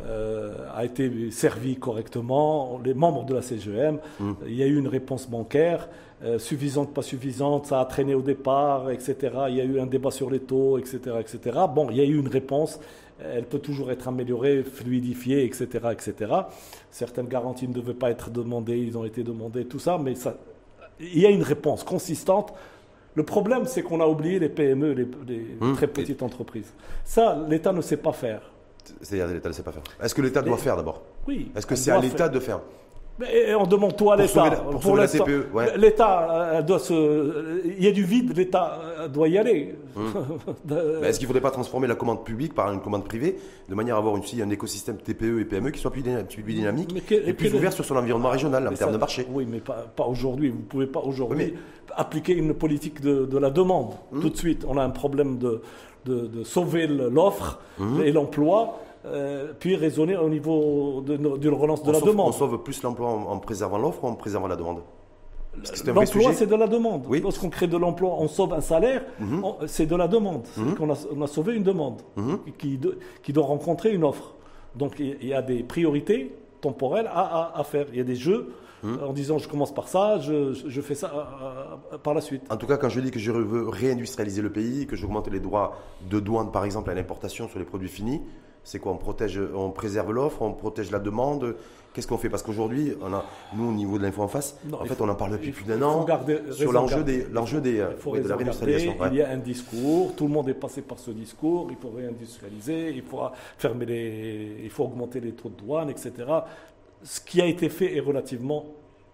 [0.05, 2.79] euh, a été servie correctement.
[2.81, 4.37] Les membres de la CGM, Hum.
[4.47, 5.89] il y a eu une réponse bancaire,
[6.23, 9.15] euh, suffisante, pas suffisante, ça a traîné au départ, etc.
[9.49, 11.39] Il y a eu un débat sur les taux, etc., etc.
[11.73, 12.79] Bon, il y a eu une réponse.
[13.21, 16.33] Elle peut toujours être améliorée, fluidifiée, etc., etc.
[16.91, 20.35] Certaines garanties ne devaient pas être demandées, ils ont été demandées, tout ça, mais ça,
[20.99, 22.53] il y a une réponse consistante.
[23.15, 25.75] Le problème, c'est qu'on a oublié les PME, les, les Hum.
[25.75, 26.73] très petites entreprises.
[27.05, 28.41] Ça, l'État ne sait pas faire.
[29.01, 29.83] C'est-à-dire l'État ne sait pas faire.
[30.01, 31.03] Est-ce que l'État doit faire d'abord?
[31.27, 31.51] Oui.
[31.55, 32.59] Est-ce que c'est à l'État de faire?
[33.21, 35.23] Et on demande toi à Pour l'État.
[35.23, 35.77] pour ouais.
[35.77, 37.61] L'État euh, doit se.
[37.77, 39.75] Il y a du vide, l'État euh, doit y aller.
[40.65, 43.37] De- Mais Est-ce qu'il ne faudrait pas transformer la commande publique par une commande privée
[43.69, 46.41] de manière à avoir aussi un écosystème TPE et PME qui soit plus, dyna- plus
[46.53, 49.85] dynamique et plus ouvert sur son environnement régional en termes de marché Oui, mais pas,
[49.95, 50.49] pas aujourd'hui.
[50.49, 51.57] Vous ne pouvez pas aujourd'hui Oui,
[51.95, 53.91] appliquer une politique de, de la demande.
[54.11, 54.21] Hum.
[54.21, 55.61] Tout de suite, on a un problème de,
[56.43, 58.01] sauver l'offre Hum.
[58.03, 62.29] et l'emploi, euh, puis raisonner au niveau la relance de la sauve, demande.
[62.29, 64.79] on sauve plus l'emploi en, en préservant l'offre ou en préservant la demande?
[65.85, 67.05] L'emploi, c'est de la demande.
[67.07, 67.21] Oui.
[67.21, 69.43] Lorsqu'on crée de l'emploi, on sauve un salaire, Mhm.
[69.67, 70.43] c'est de la demande.
[70.57, 70.61] A,
[71.15, 72.39] on a sauvé une demande Mhm.
[72.57, 74.33] qui, de- qui doit rencontrer une offre.
[74.75, 77.85] Donc il y a des priorités temporelles à, à- à faire.
[77.91, 78.99] Il y a des jeux Mhm.
[79.07, 82.41] en disant je commence par ça, je, je fais ça euh, euh, par la suite.
[82.51, 85.39] En tout cas, quand je dis que je veux réindustrialiser le pays, que j'augmente les
[85.39, 85.75] droits
[86.09, 88.21] de douane, par exemple, à l'importation sur les produits finis,
[88.63, 91.55] c'est quoi On protège, on préserve l'offre, on protège la demande?
[91.93, 92.29] Qu'est-ce qu'on fait?
[92.29, 93.23] Parce qu'aujourd'hui, on a,
[93.55, 95.51] nous, au niveau de l'info en face, Non, en fait, faut- on en parle depuis
[95.51, 98.95] plus d'un an garder- sur l'enjeu des, l'enjeu des, Il faut oui, de la réindustrialisation.
[99.11, 101.91] Il y a un discours, tout le monde est passé par ce discours, il faut
[101.95, 103.19] réindustrialiser, il faut
[103.59, 106.11] fermer les, il faut augmenter les taux de douane, etc.
[107.03, 108.65] Ce qui a été fait est relativement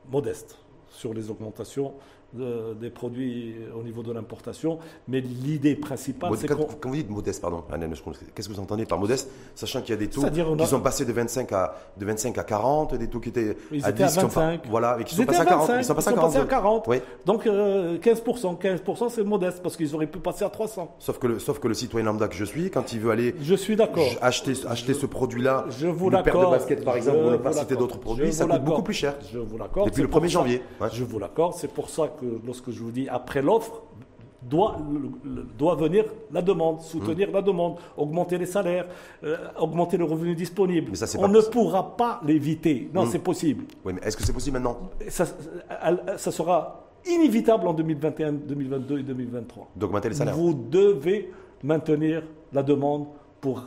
[0.10, 0.58] modeste
[0.90, 1.94] sur les augmentations
[2.34, 6.58] de- des produits au niveau de l'importation, mais l'idée principale, c'est quand,
[6.90, 8.02] vous dites modeste, pardon, je
[8.36, 9.30] qu'est-ce que vous entendez par modeste?
[9.56, 12.38] Sachant qu'il y a des taux qui a- sont passés de 25 à, de 25
[12.38, 14.62] à 40, des taux qui étaient Ils à étaient à 10, qui sont pas- 25.
[14.70, 15.68] voilà, et qui Ils sont passés à à 40.
[15.68, 16.34] 25, Ils sont passés à ils sont 40.
[16.34, 16.88] passés à 40.
[16.88, 16.98] Oui.
[17.26, 20.96] Donc euh, 15%, 15% c'est modeste parce qu'ils auraient pu passer à 300.
[21.00, 23.36] Sauf que, le, sauf que le citoyen lambda que je suis, quand il veut aller
[23.42, 23.76] Je suis
[24.22, 27.38] acheter, acheter ce produit-là, Je vous une paire de baskets par Je exemple, ou ne
[27.38, 29.16] pas citer d'autres Je produits, ça coûte beaucoup plus cher.
[29.32, 29.88] Je vous l'accorde.
[29.90, 30.62] Depuis le pour 1er ça- janvier.
[30.94, 31.54] Je vous l'accorde.
[31.56, 33.82] C'est pour ça que lorsque je vous dis après l'offre,
[34.42, 34.78] doit,
[35.58, 38.88] doit venir la demande, soutenir la demande, augmenter les salaires,
[39.24, 40.92] euh, augmenter le revenu disponible.
[40.92, 42.90] Mais ça, c'est On pas ne pourra pas l'éviter.
[42.94, 43.66] Non, c'est possible.
[43.84, 44.90] Oui, mais est-ce que c'est possible maintenant?
[45.10, 45.26] Ça,
[46.32, 49.68] sera inévitable en 2021, 2022 et 2023.
[49.76, 51.32] d'augmenter les salaires Vous devez
[51.64, 53.08] maintenir la demande
[53.42, 53.64] pour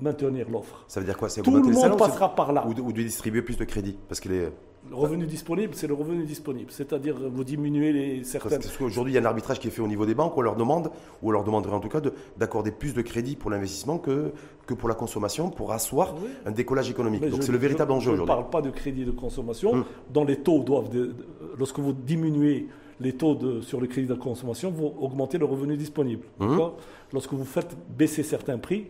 [0.00, 0.84] maintenir l'offre.
[0.88, 1.28] Ça veut dire quoi?
[1.28, 2.66] C'est Tout le augmenter les monde c'est- passera par là.
[2.66, 4.48] ou de, ou de distribuer plus de crédit Parce que les,
[4.90, 6.70] Le revenu disponible, c'est le revenu disponible.
[6.70, 8.60] C'est-à-dire, vous diminuez les parce certaines.
[8.78, 10.56] qu'aujourd'hui, il y a un arbitrage qui est fait au niveau des banques, on leur
[10.56, 10.90] demande,
[11.22, 14.32] ou on leur demanderait en tout cas, de- d'accorder plus de crédit pour l'investissement que,
[14.66, 16.28] que pour la consommation, pour asseoir Oui.
[16.46, 17.20] un décollage économique.
[17.22, 18.34] Mais Donc c'est le véritable je- enjeu Je ne aujourd'hui.
[18.34, 19.72] parle pas de crédit de consommation.
[19.72, 19.84] Hum.
[20.12, 20.88] Dont les taux doivent.
[20.88, 21.14] de-
[21.58, 22.68] lorsque vous diminuez
[23.00, 26.24] les taux de- sur le crédit de consommation, vous augmentez le revenu disponible.
[26.40, 26.72] Hum.
[27.12, 28.86] Lorsque vous faites baisser certains prix,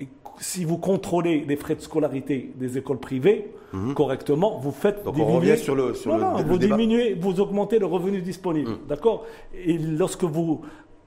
[0.00, 0.08] et
[0.40, 3.52] si vous contrôlez les frais de scolarité des écoles privées
[3.94, 5.02] correctement, vous faites.
[5.04, 5.36] Donc on diminuer.
[5.52, 6.76] revient sur le- sur non, le- non, le vous débat.
[6.76, 8.70] Diminuez, vous augmentez le revenu disponible.
[8.88, 9.24] D'accord?
[9.66, 10.60] Et lorsque vous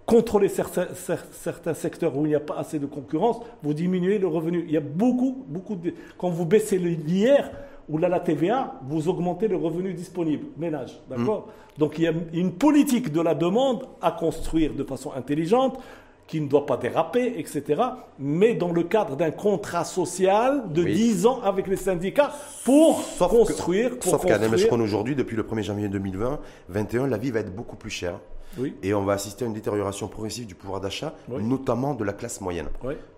[0.05, 4.17] contrôlez certains, cer- certains secteurs où il n'y a pas assez de concurrence, vous diminuez
[4.19, 4.63] le revenu.
[4.67, 5.93] Il y a beaucoup, beaucoup de.
[6.17, 7.49] Quand vous baissez l'IR
[7.89, 10.99] ou là, la TVA, vous augmentez le revenu disponible, ménage.
[11.09, 11.47] D'accord?
[11.77, 15.79] Donc il y a une politique de la demande à construire de façon intelligente
[16.27, 17.81] qui ne doit pas déraper, etc.,
[18.19, 20.93] mais dans le cadre d'un contrat social de Oui.
[20.93, 22.31] 10 ans avec les syndicats
[22.65, 24.73] pour Sauf que- construire, pour Sauf qu'à construire.
[24.73, 28.19] Aujourd'hui, depuis le 1er janvier 2020, 21, la vie va être beaucoup plus chère.
[28.59, 31.43] Oui, Et on va assister à une détérioration progressive du pouvoir d'achat, Oui.
[31.43, 32.67] notamment de la classe moyenne.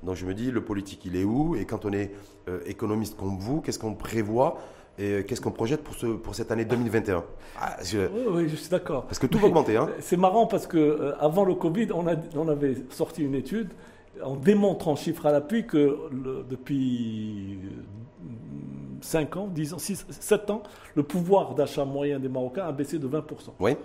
[0.04, 1.56] Donc je me dis, le politique, il est où?
[1.56, 2.12] Et quand on est
[2.50, 4.58] euh, économiste comme vous, qu'est-ce qu'on prévoit?
[5.00, 7.24] Et euh, qu'est-ce qu'on projette pour, ce, pour cette année 2021
[7.58, 9.06] ah, Oui, oui, je suis d'accord.
[9.06, 9.78] Parce que tout va augmenter.
[9.78, 9.90] Hein.
[10.00, 13.70] C'est marrant parce que euh, avant le Covid, on, a, on avait sorti une étude
[14.22, 15.98] en démontrant chiffre à l'appui que
[16.50, 17.58] depuis
[19.02, 20.64] 5 ans, 10 ans, 6, 7 ans,
[20.96, 23.22] le pouvoir d'achat moyen des Marocains a baissé de 20%.
[23.62, 23.78] Oui.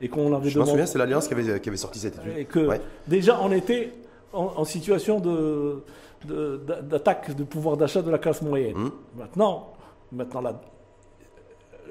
[0.00, 2.36] Et qu'on avait Je me souviens, c'est l'Alliance qui avait, qui avait sorti cette étude.
[2.36, 2.68] Et que
[3.08, 3.92] déjà, on était
[4.32, 5.82] en, situation de,
[6.82, 8.76] d'attaque du pouvoir d'achat de la classe moyenne.
[8.76, 8.92] Hum.
[9.16, 9.72] Maintenant,
[10.12, 10.42] maintenant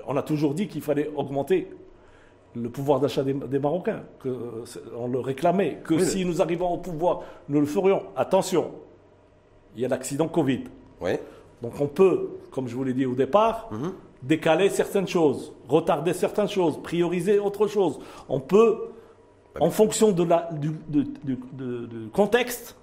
[0.08, 1.70] on a toujours dit qu'il fallait augmenter
[2.56, 7.60] le pouvoir d'achat des, Marocains, qu'on le réclamait, que si nous arrivons au pouvoir, nous
[7.60, 8.04] le ferions.
[8.16, 8.72] Attention,
[9.76, 10.64] il y a l'accident Covid.
[11.02, 11.12] Oui.
[11.62, 13.94] Donc on peut, comme je vous l'ai dit au départ, hum.
[14.24, 18.00] décaler certaines choses, retarder certaines choses, prioriser autre chose.
[18.30, 18.90] On peut
[19.60, 20.72] en fonction de la, du,
[22.14, 22.76] contexte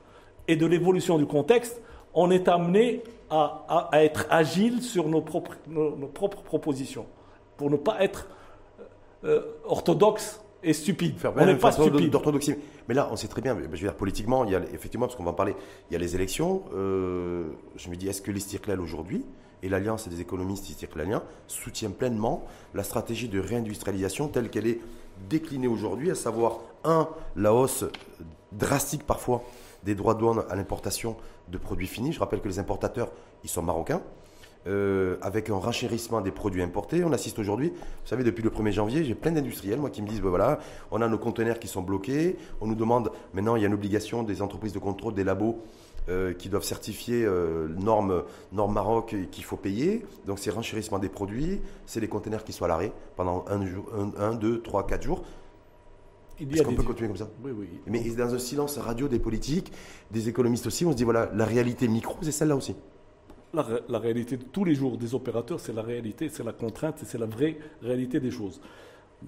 [0.49, 1.81] et de l'évolution du contexte,
[2.15, 7.07] on est amené à, être agile sur nos propres, nos, propres, propositions,
[7.57, 8.29] pour ne pas être
[9.25, 11.15] euh, orthodoxe et stupide.
[11.25, 12.11] on n'est pas stupide.
[12.11, 12.57] D'orthodoxie.
[12.89, 15.17] Mais là, on sait très bien, je veux dire, politiquement, il y a, effectivement, parce
[15.17, 15.55] qu'on va en parler,
[15.91, 16.63] il y a les élections.
[16.75, 17.45] Euh,
[17.77, 19.25] je me dis, est-ce que l'Istiklal aujourd'hui,
[19.63, 22.45] et l'Alliance des économistes istiklaliens, soutient pleinement
[22.75, 24.81] la stratégie de réindustrialisation telle qu'elle est
[25.29, 27.85] décliné aujourd'hui, à savoir, un, la hausse
[28.51, 29.45] drastique parfois
[29.85, 31.17] des droits de douane à l'importation
[31.53, 32.13] de produits finis.
[32.13, 33.13] Je rappelle que les importateurs,
[33.45, 34.03] ils sont marocains.
[34.69, 37.03] Euh, avec un renchérissement des produits importés.
[37.03, 40.07] On assiste aujourd'hui, vous savez, depuis le 1er janvier, j'ai plein d'industriels, moi, qui me
[40.07, 40.61] disent, ben voilà,
[40.93, 43.75] on a nos conteneurs qui sont bloqués, on nous demande, maintenant, il y a une
[43.75, 45.59] obligation des entreprises de contrôle, des labos,
[46.09, 50.05] euh, qui doivent certifier euh, normes, normes Maroc qu'il faut payer.
[50.27, 53.85] Donc c'est renchérissement des produits, c'est les conteneurs qui sont à l'arrêt pendant un, jour,
[54.19, 55.23] un, deux, trois, quatre jours.
[56.51, 57.69] Est-ce qu'on peut continuer comme ça Oui, oui.
[57.87, 59.73] Mais dans un silence radio des politiques,
[60.11, 62.75] des économistes aussi, on se dit voilà, la réalité micro, c'est celle-là aussi.
[63.55, 66.97] La, la, réalité de tous les jours des opérateurs, c'est la réalité, c'est la contrainte,
[67.05, 68.61] c'est la vraie réalité des choses.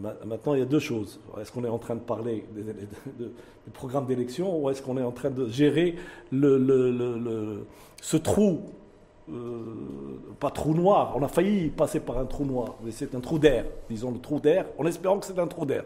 [0.01, 1.21] Maintenant, il y a deux choses.
[1.41, 5.13] Est-ce qu'on est en train de parler des, programmes d'élection ou est-ce qu'on est en
[5.13, 5.95] train de gérer
[6.33, 7.65] le,
[8.03, 8.63] ce trou,
[9.31, 9.63] euh,
[10.41, 13.39] pas trou noir, on a failli passer par un trou noir, mais c'est un trou
[13.39, 15.85] d'air, disons le trou d'air, en espérant que c'est un trou d'air.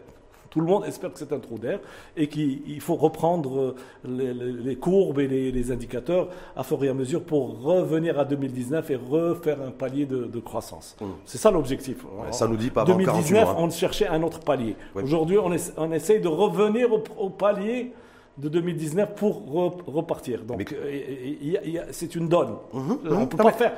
[0.49, 1.79] Tout le monde espère que c'est un trou d'air
[2.17, 3.75] et qu'il faut reprendre
[4.07, 8.89] euh, les, courbes et les, indicateurs à fur et à mesure pour revenir à 2019
[8.89, 10.95] et refaire un palier de, croissance.
[11.01, 11.05] Mmh.
[11.25, 12.05] C'est ça l'objectif.
[12.31, 13.55] ça nous dit pas 2019, hein.
[13.57, 14.75] on cherchait un autre palier.
[14.95, 17.91] Aujourd'hui, on, on, essaye de revenir au, palier
[18.37, 19.43] de 2019 pour
[19.85, 20.43] repartir.
[20.43, 22.55] Donc, euh, c'est une donne.
[22.73, 22.99] Mmh, mmh.
[23.11, 23.73] on ne peut pas faire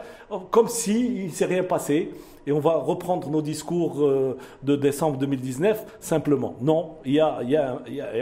[0.51, 2.11] comme s'il ne s'est rien passé
[2.47, 6.55] et on va reprendre nos discours euh, de décembre 2019 simplement.
[6.61, 7.39] Non, il y a,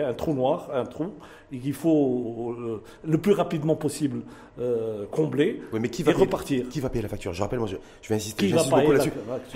[0.07, 1.11] un trou noir, un trou,
[1.51, 4.22] qu'il faut euh, le plus rapidement possible
[4.59, 6.67] euh, combler oui, mais qui va et repartir.
[6.70, 7.34] Qui va payer la facture?
[7.34, 9.11] Je rappelle, moi, je, vais insister, qui beaucoup là-dessus.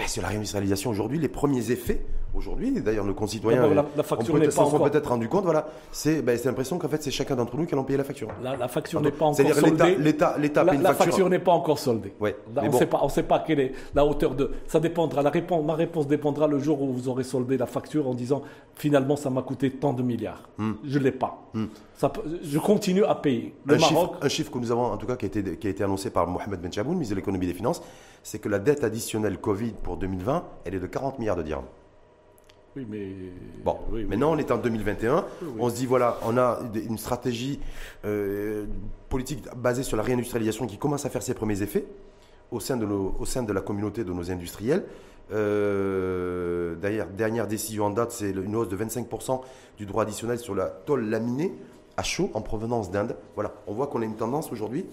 [0.08, 2.06] C'est la réindustrialisation aujourd'hui, les premiers effets
[2.36, 4.90] aujourd'hui, d'ailleurs nos concitoyens, la, la facture pas encore...
[4.90, 7.84] peut-être rendu compte, voilà, c'est ben, l'impression qu'en fait c'est chacun d'entre nous qui allons
[7.84, 8.30] payer la facture.
[8.42, 9.76] La, facture n'est pas encore soldée.
[9.76, 10.82] C'est-à-dire l'État paye une facture.
[10.82, 12.14] La facture n'est pas encore soldée.
[12.20, 14.52] Ouais, on ne sait pas quelle est la hauteur de.
[14.68, 15.22] Ça dépendra.
[15.22, 18.44] La réponse, ma réponse dépendra le jour où vous aurez soldé la facture en disant
[18.76, 20.50] finalement ça m'a coûté tant de milliards.
[20.58, 20.74] Hmm.
[20.84, 21.50] Je l'ai pas.
[21.54, 21.66] Hmm.
[21.96, 22.12] Ça,
[22.44, 23.54] je continue à payer.
[23.66, 25.58] Le un, Maroc, chiffre, un chiffre que nous avons en tout cas qui a été,
[25.58, 27.82] qui a été annoncé par Mohamed Ben Chaboun, ministre de l'économie et des finances,
[28.24, 31.66] c'est que la dette additionnelle Covid pour 2020, elle est de 40 milliards de dirhams.
[32.76, 33.08] Oui, mais.
[33.64, 35.26] Bon, maintenant on est en 2021.
[35.60, 37.60] on se dit, voilà, on a une stratégie
[38.06, 38.66] euh,
[39.10, 41.86] politique basée sur la réindustrialisation qui commence à faire ses premiers effets
[42.52, 44.84] au sein de, au sein de la communauté de nos industriels.
[45.32, 49.42] Euh, D'ailleurs, dernière décision en date, c'est une hausse de 25%
[49.78, 51.54] du droit additionnel sur la tôle laminée
[51.98, 53.16] à chaud en provenance d'Inde.
[53.36, 54.86] Voilà, on voit qu'on a une tendance aujourd'hui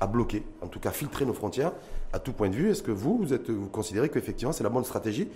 [0.00, 1.72] à bloquer, en tout cas filtrer nos frontières
[2.12, 2.70] à tout point de vue.
[2.70, 5.28] Est-ce que vous, vous, êtes, vous considérez qu'effectivement c'est la bonne stratégie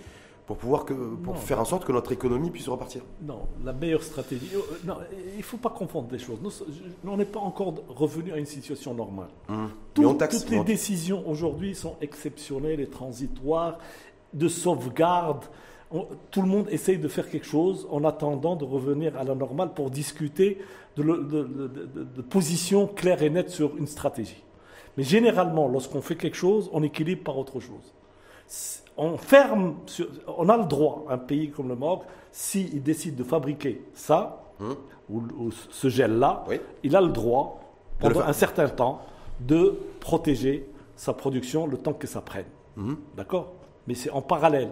[0.45, 4.03] pour pouvoir que, pour faire en sorte que notre économie puisse repartir Non, la meilleure
[4.03, 4.49] stratégie.
[4.53, 4.97] Euh, non,
[5.33, 6.39] il ne faut pas confondre les choses.
[6.41, 9.29] Nous, on n'est pas encore revenu à une situation normale.
[9.47, 9.69] Hum.
[9.93, 13.77] toutes les décisions aujourd'hui sont exceptionnelles et transitoires,
[14.33, 15.45] de sauvegarde.
[16.31, 19.73] tout le monde essaye de faire quelque chose en attendant de revenir à la normale
[19.73, 20.57] pour discuter
[20.97, 24.43] de, de positions claires et nettes sur une stratégie.
[24.97, 27.93] Mais généralement, lorsqu'on fait quelque chose, on équilibre par autre chose
[28.97, 29.75] on ferme,
[30.37, 34.75] on a le droit, un pays comme le Maroc, s'il décide de fabriquer ça, hum.
[35.09, 36.45] ou, ce gel-là,
[36.83, 37.59] il a le droit,
[37.99, 39.01] pendant un certain temps,
[39.39, 42.45] de protéger sa production le temps que ça prenne.
[42.77, 42.97] Hum.
[43.15, 43.53] D'accord?
[43.87, 44.69] Mais c'est en parallèle.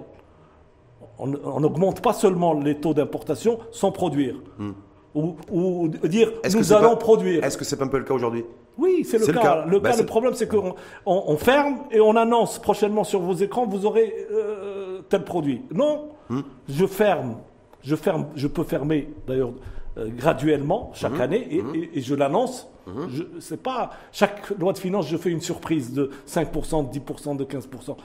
[1.18, 4.36] On n'augmente pas seulement les taux d'importation sans produire.
[4.60, 4.76] Hum.
[5.16, 7.44] ou, ou dire Est-ce que nous c'est allons pas- produire.
[7.44, 8.46] Est-ce que c'est pas un peu le cas aujourd'hui?
[8.82, 9.66] Oui, c'est le, cas.
[9.68, 10.74] Le, Bah, cas, c'est- le problème, c'est qu'on
[11.06, 15.62] on, on ferme et on annonce prochainement sur vos écrans, vous aurez euh, tel produit.
[15.74, 16.42] Non, Hmm.
[16.70, 17.36] je ferme.
[17.84, 18.28] Je ferme.
[18.36, 19.52] Je peux fermer d'ailleurs
[19.98, 20.96] euh, graduellement Hmm.
[20.96, 22.68] chaque année et, et- et je l'annonce.
[23.10, 27.36] Je C'est pas chaque loi de finances, je fais une surprise de 5%, de 10%,
[27.38, 27.62] de 15%.
[27.90, 27.96] R-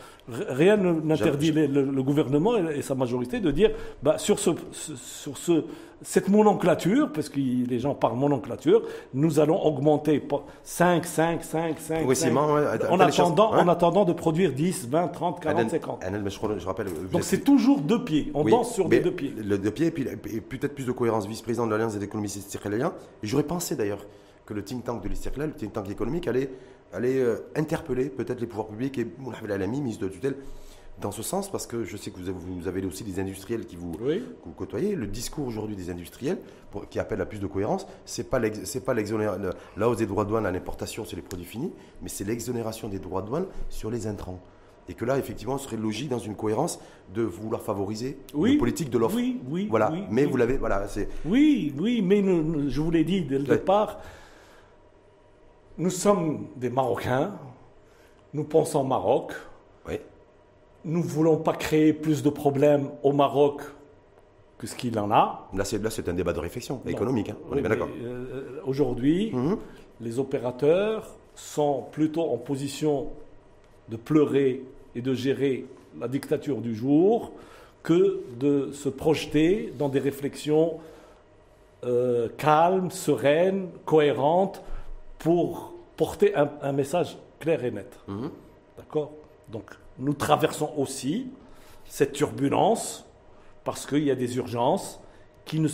[0.50, 3.70] Rien ne- n'interdit le, le gouvernement et, et sa majorité de dire
[4.02, 5.64] bah, sur ce, ce- sur ce
[6.02, 8.82] cette nomenclature, parce que les gens parlent nomenclature,
[9.14, 13.60] nous allons augmenter pas 5, 5, 5, 5, Progressivement, ouais, en, attendant, ouais.
[13.60, 16.04] en attendant de produire 10, 20, 30, 40, Annel- 50.
[16.04, 16.88] Annel, mais je, rappelle.
[17.10, 18.30] Donc c'est toujours deux pieds.
[18.34, 19.32] On Oui, danse sur des deux pieds.
[19.42, 21.26] Le deux pieds, et puis, peut-être plus de cohérence.
[21.26, 22.92] Vice-président de l'Alliance des économistes israéliens.
[23.22, 24.04] J'aurais pensé d'ailleurs
[24.46, 26.50] que le think tank de l'Istiklal, le think tank économique, allait,
[26.92, 30.36] allait euh, interpeller peut-être les pouvoirs publics et Moulay Alami, ministre de tutelle,
[31.00, 33.66] dans ce sens, parce que je sais que vous avez, vous avez aussi des industriels
[33.66, 34.20] qui vous, Oui.
[34.20, 34.94] que vous côtoyez.
[34.94, 36.38] Le discours aujourd'hui des industriels,
[36.70, 39.98] pour- qui appelle à plus de cohérence, c'est pas c'est pas l'exonéra- le- la hausse
[39.98, 43.20] des droits de douane à l'importation sur les produits finis, mais c'est l'exonération des droits
[43.20, 44.40] de douane sur les intrants.
[44.88, 46.78] Et que là, effectivement, on serait logique dans une cohérence
[47.12, 48.52] de vouloir favoriser Oui.
[48.52, 49.16] une politique de l'offre.
[49.16, 49.66] Oui, oui.
[49.68, 49.90] Voilà.
[49.92, 50.30] oui, mais oui.
[50.30, 51.08] vous l'avez, voilà, c'est.
[51.26, 53.98] Oui, oui, mais nous- nous- je vous l'ai dit dès le départ,
[55.78, 57.32] nous sommes des Marocains,
[58.32, 59.32] nous pensons au Maroc,
[59.88, 59.98] Oui.
[60.84, 63.62] nous ne voulons pas créer plus de problèmes au Maroc
[64.58, 65.48] que ce qu'il en a.
[65.54, 67.28] Là, c'est un débat de réflexion économique.
[67.30, 67.36] hein.
[67.48, 67.88] On Oui, est bien mais, d'accord.
[68.02, 69.34] euh, Aujourd'hui,
[70.00, 73.08] les opérateurs sont plutôt en position
[73.90, 74.62] de pleurer
[74.94, 75.66] et de gérer
[76.00, 77.32] la dictature du jour
[77.82, 80.78] que de se projeter dans des réflexions
[81.84, 84.62] euh, calmes, sereines, cohérentes
[85.18, 87.98] pour porter un, un message clair et net.
[88.08, 88.30] Mhm.
[88.76, 89.12] D'accord?
[89.48, 91.28] Donc, nous traversons aussi
[91.86, 93.04] cette turbulence
[93.64, 95.00] parce qu'il y a des urgences
[95.44, 95.68] qui ne,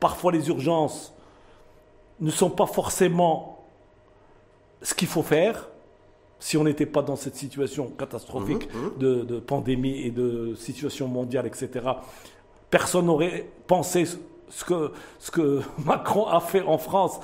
[0.00, 1.12] parfois les urgences
[2.20, 3.64] ne sont pas forcément
[4.82, 5.68] ce qu'il faut faire
[6.38, 11.08] si on n'était pas dans cette situation catastrophique Mhm, de, de pandémie et de situation
[11.08, 11.70] mondiale, etc.
[12.70, 14.16] Personne n'aurait pensé ce-
[14.50, 17.20] ce que, ce que Macron a fait en France.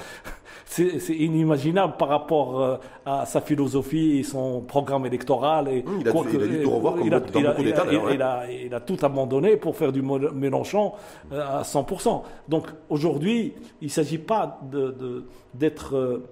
[0.74, 5.68] C'est inimaginable par rapport euh, à sa philosophie et son programme électoral.
[5.68, 7.20] Et Mmh, il a quoi tout- que- il a dû tout revoir comme il a-
[7.20, 9.56] beaucoup- dans il a- beaucoup il a- d'États, d'ailleurs, il a- il a tout abandonné
[9.56, 10.92] pour faire du Mélenchon
[11.30, 12.22] euh, à 100%.
[12.48, 13.52] Donc aujourd'hui,
[13.82, 16.24] il ne s'agit pas de- de- d'être, euh,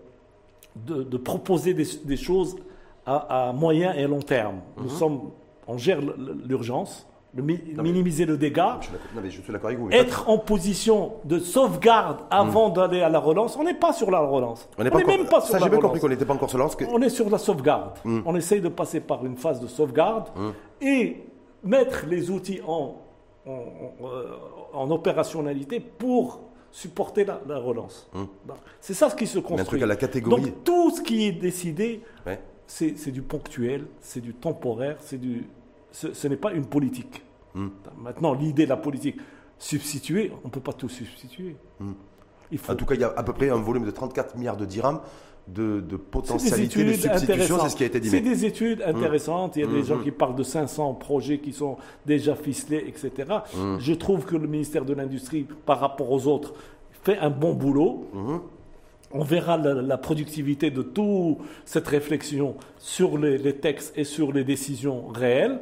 [0.86, 2.57] de, de proposer des, des choses
[3.05, 4.61] à, à moyen et long terme.
[4.78, 4.88] Nous Mhm.
[4.91, 5.20] sommes,
[5.68, 5.99] on gère
[6.49, 9.53] l'urgence, le mi- Non, mais- minimiser le dégât, Je suis d'accord- non, mais je suis
[9.53, 9.87] d'accord avec vous.
[9.87, 13.57] mais être en position de sauvegarde avant d'aller à la relance.
[13.57, 14.68] On n'est pas sur la relance.
[14.78, 15.83] on n'est même pas sur Ça, la j'ai bien relance.
[15.83, 16.74] compris qu'on n'était pas encore sur lance.
[16.76, 17.99] que- On est sur la sauvegarde.
[18.05, 18.20] Mm.
[18.26, 20.28] On essaye de passer par une phase de sauvegarde
[20.81, 21.22] et
[21.62, 22.97] mettre les outils en,
[23.47, 24.24] en, en, euh,
[24.72, 26.41] en opérationnalité pour
[26.72, 28.09] supporter la, la relance.
[28.14, 28.28] Donc,
[28.81, 29.66] C'est ça ce qui se Mais un construit.
[29.66, 30.43] truc à la catégorie.
[30.43, 32.41] Donc tout ce qui est décidé, Ouais.
[32.66, 35.47] c'est du ponctuel, c'est du temporaire, c'est du,
[35.93, 37.22] ce, ce n'est pas une politique.
[37.55, 37.68] Mm.
[37.99, 39.16] Maintenant, l'idée de la politique,
[39.59, 41.57] substituer, on ne peut pas tout substituer.
[42.51, 44.36] Il faut En tout cas, il y a à peu près un volume de 34
[44.36, 45.01] milliards de dirhams
[45.49, 48.09] de, de potentialité de substitution, c'est ce qui a été dit.
[48.09, 49.57] C'est des études intéressantes.
[49.57, 51.76] Il y a des gens qui parlent de 500 projets qui sont
[52.07, 53.28] déjà ficelés, etc.
[53.78, 56.55] Je trouve que le ministère de l'Industrie, par rapport aux autres,
[57.03, 58.07] fait un bon boulot.
[59.13, 64.31] On verra la, la productivité de toute cette réflexion sur les, les textes et sur
[64.33, 65.59] les décisions réelles.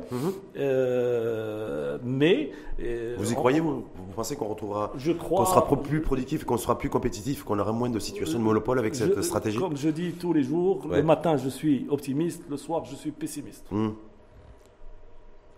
[0.59, 3.14] Euh, mais euh.
[3.18, 4.92] Vous y on- croyez, vous Vous pensez qu'on retrouvera.
[4.99, 5.44] Je crois.
[5.44, 8.78] Qu'on sera plus productif, qu'on sera plus compétitif, qu'on aura moins de situations de monopole
[8.78, 9.59] avec cette Je- stratégie?
[9.59, 10.99] Comme je dis tous les jours, Ouais.
[10.99, 13.64] le matin je suis optimiste, le soir je suis pessimiste.
[13.70, 13.90] Hmm.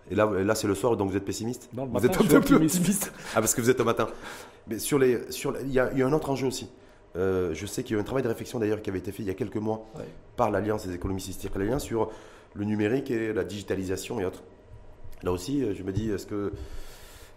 [0.09, 1.69] Et là, là c'est le soir, donc vous êtes pessimiste?
[1.73, 2.75] Non, le Vous matin, êtes un peu optimiste.
[2.77, 4.07] optimiste Ah, parce que vous êtes au matin.
[4.67, 6.69] Mais sur les, sur, il y, y a un autre enjeu aussi.
[7.17, 9.11] Euh, je sais qu'il y a eu un travail de réflexion d'ailleurs qui avait été
[9.11, 10.05] fait il y a quelques mois Ouais.
[10.37, 12.09] par l'Alliance des économistes israéliens sur
[12.53, 14.43] le numérique et la digitalisation et autres.
[15.23, 16.51] Là aussi, euh, je me dis, est-ce que,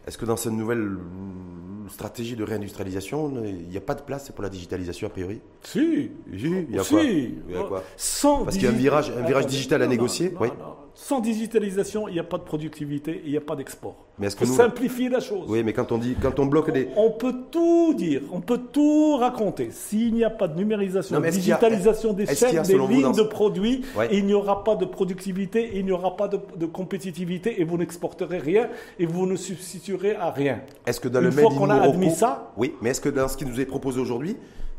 [0.07, 4.31] est-ce que dans cette nouvelle euh, stratégie de réindustrialisation, il n'y a pas de place
[4.31, 5.41] pour la digitalisation a priori?
[5.63, 6.91] Si, Il y a si.
[6.95, 7.03] quoi?
[7.03, 7.83] Il y a quoi?
[7.97, 10.49] Sans Parce qu'il y a un virage- un virage digital à non, négocier, non, oui.
[10.59, 10.75] non.
[10.97, 13.97] Sans digitalisation, il n'y a pas de productivité, il n'y a pas d'export.
[14.19, 15.45] Mais est-ce que nous, simplifier la chose.
[15.49, 18.61] oui, mais quand on dit, quand on bloque les, On peut tout dire, on peut
[18.73, 19.71] tout raconter.
[19.73, 23.25] S'il n'y a pas de numérisation, Non, a- digitalisation des chaînes, des lignes dans de
[23.25, 24.09] produits, Ouais.
[24.13, 27.77] il n'y aura pas de productivité, il n'y aura pas de, de compétitivité et vous
[27.77, 28.69] n'exporterez rien
[29.01, 30.61] et vous ne substituerez à rien.
[30.87, 33.27] Est-ce que dans Une le fois qu'on a admis ça- oui, mais est-ce que dans
[33.27, 34.37] ce qui nous est proposé aujourd'hui,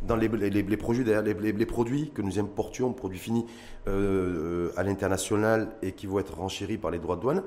[0.08, 3.46] dans les, les- produits, les, produits que nous importions, produits finis
[3.88, 7.44] euh, à l'international et qui vont être renchéris par les droits de douane,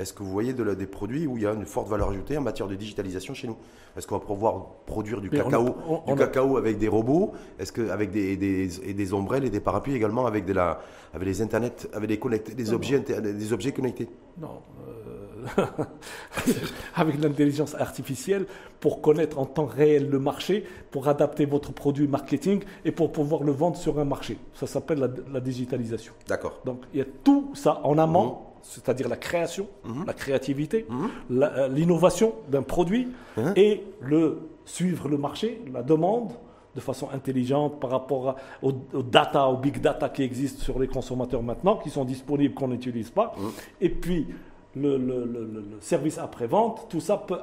[0.00, 2.08] est-ce que vous voyez de la- des produits où il y a une forte valeur
[2.10, 3.56] ajoutée en matière de digitalisation chez nous?
[3.96, 6.78] Est-ce qu'on va pouvoir produire du Mais on a- cacao, on- du on cacao avec
[6.78, 7.32] des robots?
[7.58, 10.80] Est-ce que avec des, des- et des ombrelles et des parapluies également avec de la
[11.12, 14.08] avec les internets, avec des connectés, des Non, objets des objets connectés?
[14.40, 14.60] Non.
[14.88, 15.36] euh,
[16.94, 18.46] avec l'intelligence artificielle
[18.78, 23.42] pour connaître en temps réel le marché, pour adapter votre produit marketing et pour pouvoir
[23.42, 24.38] le vendre sur un marché.
[24.54, 26.12] Ça s'appelle la, la digitalisation.
[26.28, 26.60] D'accord.
[26.64, 29.66] Donc il y a tout ça en amont, c'est-à-dire la création,
[30.06, 30.86] la créativité,
[31.28, 33.52] la- euh, l'innovation d'un produit Mhm.
[33.56, 36.32] et le suivre le marché, la demande
[36.76, 41.42] de façon intelligente par rapport aux, data, aux big data qui existent sur les consommateurs
[41.42, 43.34] maintenant, qui sont disponibles, qu'on n'utilise pas.
[43.80, 44.28] Et puis
[44.76, 47.38] le, le- le- le- le service après-vente, tout ça peut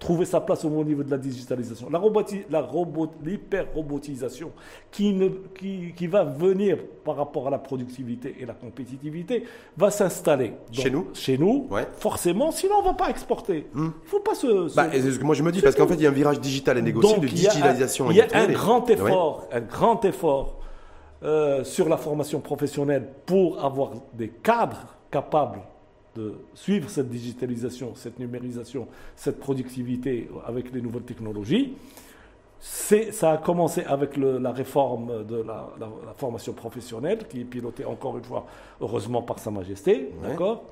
[0.00, 1.88] trouver sa place au niveau de la digitalisation.
[1.90, 4.50] La, roboti- la robot- l'hyper-robotisation
[4.90, 9.44] qui, ne- qui, qui va venir par rapport à la productivité et la compétitivité
[9.76, 10.54] va s'installer.
[10.72, 11.86] Chez nous Chez nous, Ouais.
[11.98, 13.66] forcément, sinon on ne va pas exporter.
[13.74, 14.68] Il ne faut pas se...
[14.68, 14.86] se- Bah,
[15.22, 17.18] moi je me dis parce qu'en fait il y a un virage digital et négocié
[17.18, 18.10] de il y a un- digitalisation.
[18.10, 18.94] Il y a un grand Ouais.
[18.94, 20.56] effort, un grand effort
[21.22, 25.60] euh, sur la formation professionnelle pour avoir des cadres capables
[26.16, 31.74] de suivre cette digitalisation, cette numérisation, cette productivité avec les nouvelles technologies.
[32.58, 37.40] C'est, ça a commencé avec le- la réforme de la, la- la formation professionnelle, qui
[37.40, 38.46] est pilotée encore une fois,
[38.80, 40.10] heureusement, par Sa Majesté.
[40.22, 40.28] Ouais.
[40.30, 40.64] D'accord?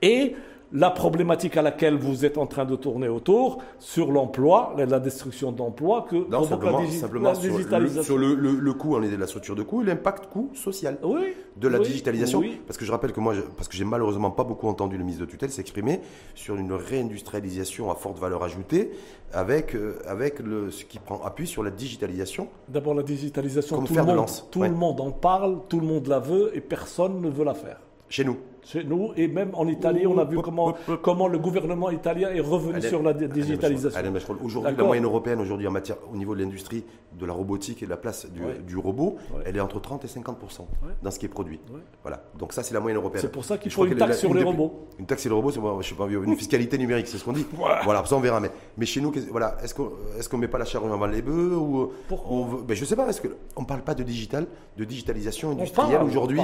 [0.00, 0.34] Et
[0.72, 5.50] la problématique à laquelle vous êtes en train de tourner autour sur l'emploi, la- destruction
[5.50, 8.02] d'emplois que Non, simplement, la, digi- simplement la sur, le, digitalisation.
[8.02, 10.98] sur le, le- le coût, on est de la structure de coût l'impact coût social
[11.02, 12.40] Oui, de la oui, digitalisation.
[12.40, 12.60] oui.
[12.66, 15.24] Parce que je rappelle que moi, parce que j'ai malheureusement pas beaucoup entendu le ministre
[15.24, 16.00] de tutelle s'exprimer
[16.34, 18.90] sur une réindustrialisation à forte valeur ajoutée
[19.32, 22.48] avec, euh, avec le, ce qui prend appui sur la digitalisation.
[22.68, 24.68] D'abord la digitalisation, Comme tout, le de lance, tout ouais.
[24.68, 27.80] le monde en parle, tout le monde la veut et personne ne veut la faire.
[28.08, 28.36] Chez nous.
[28.70, 32.40] Chez nous et même en Italie, on a vu comment, comment le gouvernement italien est
[32.40, 33.98] revenu sur la digitalisation.
[34.44, 36.84] Aujourd'hui, la moyenne européenne, aujourd'hui, en matière, au niveau de l'industrie,
[37.18, 38.58] de la robotique et de la place du, Ouais.
[38.66, 39.44] du robot, Ouais.
[39.46, 40.38] elle est entre 30 et 50
[40.82, 40.92] Ouais.
[41.02, 41.58] dans ce qui est produit.
[42.02, 42.22] Voilà.
[42.38, 43.22] Donc ça, c'est la moyenne européenne.
[43.22, 44.86] C'est pour ça qu'il faut une est taxe sur les robots.
[44.98, 45.50] Une taxe sur les robots,
[45.80, 47.46] je sais pas, une fiscalité numérique, c'est ce qu'on dit.
[47.84, 48.38] Voilà, ça on verra.
[48.40, 51.22] Mais, mais chez nous, voilà, est-ce qu'on est-ce qu'on met pas la charrue avant les
[51.22, 53.08] bœufs ou Pourquoi on ben, je sais pas.
[53.08, 54.46] Est-ce que on parle pas de digital,
[54.76, 56.42] de digitalisation On industrielle aujourd'hui,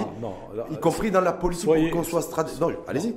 [0.70, 2.60] y compris dans la politique soyez- pour stratégique.
[2.60, 3.14] Non, allez-y.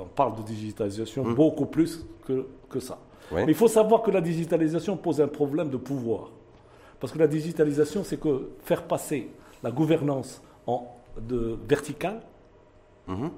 [0.00, 2.98] On parle de digitalisation beaucoup plus que, que ça.
[3.32, 6.30] Mais il faut savoir que la digitalisation pose un problème de pouvoir.
[7.00, 9.30] Parce que la digitalisation, c'est que faire passer
[9.62, 10.86] la gouvernance en,
[11.20, 12.20] de verticale
[13.06, 13.30] Mhm.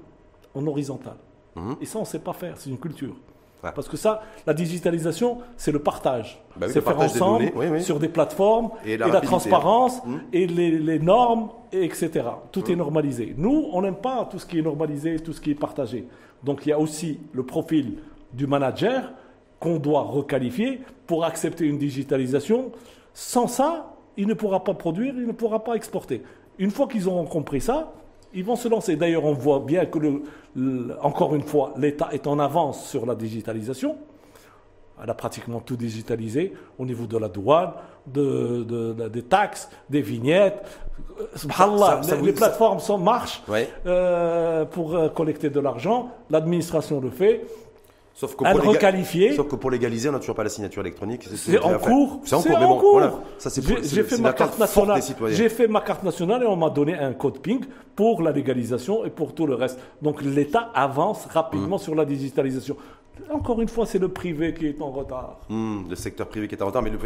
[0.55, 1.17] en horizontale.
[1.55, 1.75] Mhm.
[1.81, 3.15] Et ça, on ne sait pas faire, c'est une culture.
[3.63, 3.71] Ouais.
[3.73, 6.39] Parce que ça, la digitalisation, c'est le partage.
[6.55, 7.81] Bah oui, c'est faire des ensemble données, oui, oui.
[7.83, 10.21] sur des plateformes Et et la transparence Mhm.
[10.31, 12.23] et les, les normes, et etc.
[12.51, 13.33] Tout est normalisé.
[13.35, 16.07] Nous, on n'aime pas tout ce qui est normalisé, tout ce qui est partagé.
[16.43, 17.97] Donc il y a aussi le profil
[18.31, 19.11] du manager
[19.59, 22.71] qu'on doit requalifier pour accepter une digitalisation.
[23.13, 26.21] Sans ça, il ne pourra pas produire, il ne pourra pas exporter.
[26.59, 27.91] Une fois qu'ils auront compris ça,
[28.33, 28.95] ils vont se lancer.
[28.95, 30.21] D'ailleurs, on voit bien que, le-
[30.55, 33.95] le- encore une fois, l'État est en avance sur la digitalisation.
[35.01, 37.71] Elle a pratiquement tout digitalisé au niveau de la douane,
[38.07, 40.63] de, de- de- des taxes, des vignettes.
[41.35, 43.69] Subhanallah, ça- ça les, ça- plateformes sont, marchent Ouais.
[43.85, 46.09] euh, pour euh, collecter de l'argent.
[46.29, 47.45] L'administration le fait.
[48.19, 49.35] Sauf que, pour requalifiée.
[49.35, 51.27] Sauf que pour légaliser, on n'a toujours pas la signature électronique.
[51.35, 52.19] C'est en cours.
[52.25, 53.13] C'est en cours, mais bon, voilà.
[53.37, 55.01] Ça, c'est pour- J'ai fait ma carte nationale.
[55.29, 57.61] J'ai fait ma carte nationale et on m'a donné un code PING
[57.95, 59.77] pour la légalisation et pour tout le reste.
[60.01, 61.79] Donc l'État avance rapidement Mmh.
[61.79, 62.75] sur la digitalisation.
[63.31, 65.39] Encore une fois, c'est le privé qui est en retard.
[65.49, 66.97] Hmm, le secteur privé qui est en retard, mais le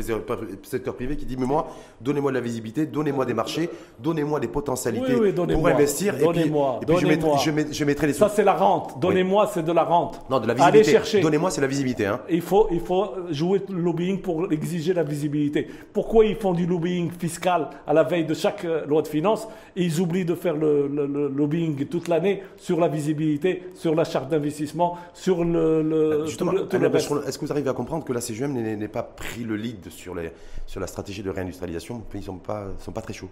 [0.64, 1.68] secteur privé qui dit Mais moi,
[1.99, 5.72] donnez-moi de la visibilité, donnez-moi des marchés, donnez-moi des potentialités Oui, oui, pour donnez-moi.
[5.72, 6.14] investir.
[6.16, 7.30] Et puis, Donnez-moi, et puis je, mettrai,
[7.72, 8.36] je, les Ça, sous.
[8.36, 8.99] c'est la rente.
[8.99, 10.22] Donnez-moi, c'est de la rente.
[10.30, 10.91] Non, de la Allez visibilité.
[10.91, 11.22] chercher.
[11.22, 12.05] Donnez-moi, c'est la visibilité.
[12.05, 12.20] Hein.
[12.30, 15.68] Il faut, il faut jouer le lobbying pour exiger la visibilité.
[15.93, 19.47] Pourquoi ils font du lobbying fiscal à la veille de chaque euh, loi de finances?
[19.76, 23.95] Et ils oublient de faire le, le- le lobbying toute l'année sur la visibilité, sur
[23.95, 27.10] la charte d'investissement, sur le, le- Justement, tout le- tout le Alain reste.
[27.10, 29.89] Bachon, est-ce que vous arrivez à comprendre que la CGM n'est pas pris le lead
[29.89, 30.32] sur, les,
[30.68, 33.30] sur la stratégie de réindustrialisation Ils ne sont pas, sont pas très chauds.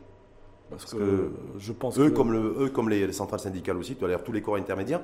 [0.69, 3.77] Parce que que je pense Eux, que- comme, le, eux, comme les, les centrales syndicales
[3.77, 5.01] aussi, d'ailleurs tous les corps intermédiaires,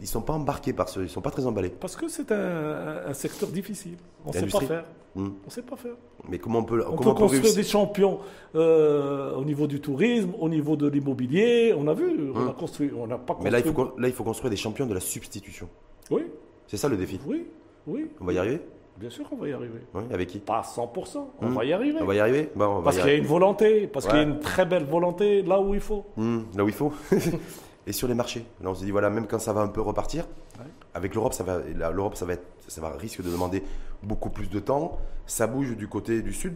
[0.00, 1.68] ils ne sont pas embarqués par ce, ils ne sont pas très emballés.
[1.68, 3.96] parce que c'est un, un secteur difficile.
[4.24, 4.84] On ne sait pas faire.
[5.14, 5.28] Hmm.
[5.46, 5.92] On sait pas faire.
[6.30, 8.20] Mais comment on peut, On comment peut construire des champions
[8.54, 11.74] euh, au niveau du tourisme, au niveau de l'immobilier.
[11.76, 13.40] On a vu, on a construit, on n'a pas construit.
[13.40, 13.44] Hmm.
[13.44, 15.68] Mais là il, faut, con- là, il faut construire des champions de la substitution.
[16.10, 16.22] Oui,
[16.66, 17.20] C'est ça le défi.
[17.26, 17.46] oui,
[17.86, 18.10] oui.
[18.20, 18.60] On va y arriver
[18.98, 19.80] Bien sûr qu'on va y arriver.
[19.94, 20.38] Oui, Avec qui?
[20.38, 21.54] Pas à 100%, on Hmm.
[21.54, 21.98] va y arriver.
[22.00, 22.50] On va y arriver?
[22.54, 24.66] Bon, on va Parce qu'il y a une volonté, parce qu'il y a une très
[24.66, 26.04] belle volonté là où il faut.
[26.16, 26.92] Hmm, là où il faut.
[27.86, 28.44] et sur les marchés.
[28.62, 30.26] Là, on s'est dit, voilà, même quand ça va un peu repartir,
[30.58, 30.66] Ouais.
[30.94, 31.60] avec l'Europe, ça va,
[31.90, 33.62] l'Europe, ça va être, ça va risque de demander
[34.02, 34.98] beaucoup plus de temps.
[35.26, 36.54] Ça bouge du côté du sud,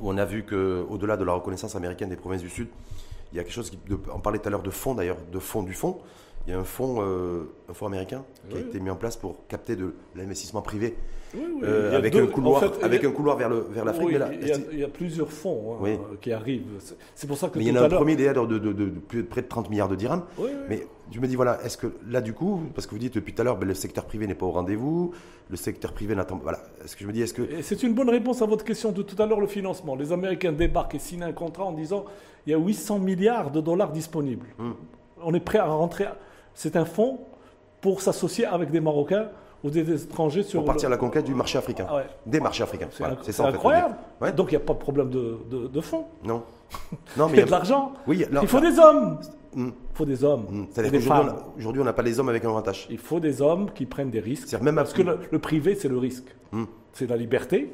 [0.00, 2.68] où on a vu que, au-delà de la reconnaissance américaine des provinces du sud,
[3.32, 5.16] il y a quelque chose qui, de- on parlait tout à l'heure de fonds d'ailleurs,
[5.32, 5.98] de fonds du fonds.
[6.46, 9.16] Il y a un fonds, euh, un fonds américain qui a été mis en place
[9.16, 10.96] pour capter de l'investissement privé,
[11.34, 13.36] Oui, oui, euh, avec deux- un couloir, en fait, il y a- avec un couloir
[13.36, 14.10] vers le, vers l'Afrique.
[14.18, 16.64] là, il, y a, est-ce- il y a plusieurs fonds hein, qui arrivent.
[17.14, 18.84] C'est- pour ça que mais il y en a un premier d'ailleurs de, de, de-
[18.86, 20.24] de plus- près de 30 milliards de dirhams.
[20.68, 23.32] Mais je me dis, voilà, est-ce que là, du coup, parce que vous dites depuis
[23.34, 25.12] tout à l'heure, ben, le secteur privé n'est pas au rendez-vous,
[25.48, 27.62] le secteur privé n'attend Voilà, est-ce que je me dis, est-ce que.
[27.62, 29.94] C'est une bonne réponse à votre question de tout à l'heure, le financement.
[29.94, 32.04] Les Américains débarquent et signent un contrat en disant
[32.48, 34.48] il y a 800 milliards de dollars disponibles.
[34.58, 34.72] Hmm.
[35.24, 36.06] On est prêt à rentrer.
[36.54, 37.20] C'est un fonds
[37.80, 39.28] pour s'associer avec des Marocains
[39.64, 41.86] ou des étrangers sur Pour partir à la conquête du marché africain.
[41.88, 42.06] Ah ouais.
[42.26, 42.88] Des marchés africains.
[42.90, 43.96] C'est Voilà, ça, en incroyable.
[44.20, 44.32] Ouais.
[44.32, 46.04] Donc il n'y a pas de problème de, de- de fonds.
[46.24, 46.42] Non.
[47.16, 47.92] Non, Il mais y a de l'argent.
[48.06, 49.18] Oui, là- il faut des hommes.
[49.54, 49.66] Hmm.
[49.68, 50.46] Il faut des hommes.
[50.50, 50.62] Hmm.
[50.62, 51.00] et C'est-à-dire
[51.54, 52.86] qu'aujourd'hui, on n'a pas les hommes avec un H.
[52.88, 54.58] Il faut des hommes qui prennent des risques.
[54.62, 56.34] Même Parce que le, le privé, c'est le risque.
[56.50, 56.64] Hmm.
[56.94, 57.72] C'est la liberté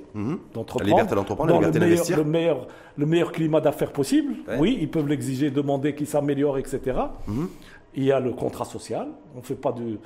[0.54, 0.84] d'entreprendre.
[0.84, 2.16] La liberté d'entreprendre, la liberté le meilleur, d'investir.
[2.18, 2.66] le meilleur,
[2.96, 4.34] le meilleur climat d'affaires possible.
[4.46, 4.56] Ouais.
[4.58, 6.80] Oui, ils peuvent l'exiger, demander qu'il s'améliore, etc.
[7.94, 9.08] Il y a le contrat social.
[9.34, 9.98] On ne fait pas de,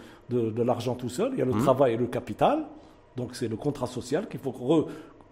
[0.50, 1.30] de l'argent tout seul.
[1.34, 1.62] Il y a le Mhm.
[1.62, 2.64] travail et le capital.
[3.16, 4.86] Donc c'est le contrat social qu'il faut re-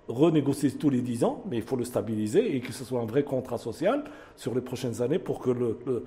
[0.09, 3.07] renégocier tous les 10 ans, mais il faut le stabiliser et que ce soit un
[3.07, 4.03] vrai contrat social
[4.37, 6.05] sur les prochaines années pour que le, le-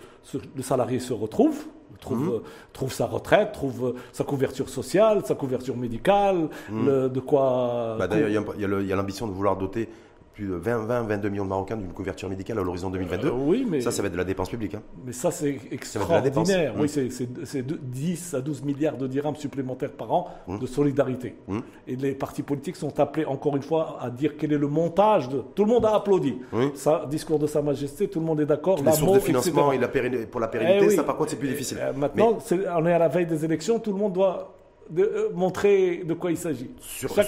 [0.61, 1.65] salarié se retrouve,
[2.01, 7.95] trouve, euh, trouve sa retraite, trouve sa couverture sociale, sa couverture médicale, le- de quoi...
[7.97, 8.43] Bah, D'ailleurs, y a
[8.81, 9.87] il y a l'ambition de vouloir doter
[10.33, 13.27] plus de 20, 20, 22 millions de Marocains d'une couverture médicale à l'horizon 2022.
[13.27, 14.73] Euh, oui, mais Ça, ça va être de la dépense publique.
[14.73, 14.81] hein.
[15.05, 16.73] Mais ça, c'est extraordinaire.
[16.77, 20.57] Oui, c'est- c'est c'est de- 10 à 12 milliards de dirhams supplémentaires par an Mm.
[20.59, 21.35] de solidarité.
[21.47, 21.59] Mm.
[21.87, 25.29] Et les partis politiques sont appelés, encore une fois, à dire quel est le montage
[25.29, 25.43] de.
[25.53, 26.37] Tout le monde a applaudi.
[26.51, 26.71] Oui.
[26.75, 28.77] Ça, discours de Sa Majesté, tout le monde est d'accord.
[28.83, 29.77] Les sources de financement etc.
[29.77, 30.95] et la pérenni- pour la pérennité, Eh oui.
[30.95, 31.77] ça par contre, c'est plus difficile.
[31.79, 32.37] Euh, maintenant,
[32.75, 34.55] on est à la veille des élections, tout le monde doit
[34.93, 36.69] de- euh, montrer de quoi il s'agit.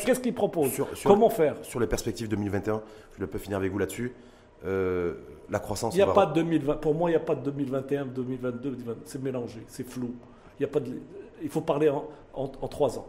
[0.06, 2.82] Qu'est-ce qu'il propose sur- sur- Comment faire Sur les perspectives 2021,
[3.20, 4.14] je peux finir avec vous là-dessus.
[4.66, 5.14] Euh,
[5.50, 5.94] la croissance.
[5.94, 6.76] Il n'y a pas de 2020.
[6.78, 8.96] Pour moi, il n'y a pas de 2021, 2022, 2020.
[9.06, 10.12] c'est mélangé, c'est flou.
[10.60, 10.92] Il y a pas de,
[11.44, 13.06] il faut parler en, en, en trois ans.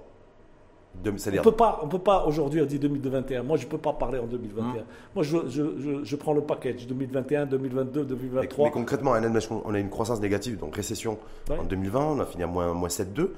[1.03, 3.43] de- On peut pas, on peut pas aujourd'hui on dit 2021.
[3.43, 4.81] Moi, je ne peux pas parler en 2021.
[4.81, 4.87] Hum.
[5.15, 8.65] Moi, je, je, je, je prends le package 2021, 2022, Mais, 2023.
[8.67, 11.19] mais concrètement, à NMH, on a une croissance négative, donc récession
[11.51, 11.59] Ouais.
[11.59, 13.31] en 2020, on a fini à moins, moins 7,2.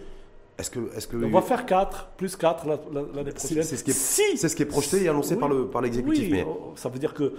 [0.58, 3.62] Est-ce que, est-ce que on va faire 4, plus 4 la- la- l'année prochaine.
[3.62, 5.40] c'est ce qui est- Si c'est ce qui est projeté et annoncé Oui.
[5.40, 7.34] par le- par l'exécutif, Oui, mais- ça veut dire que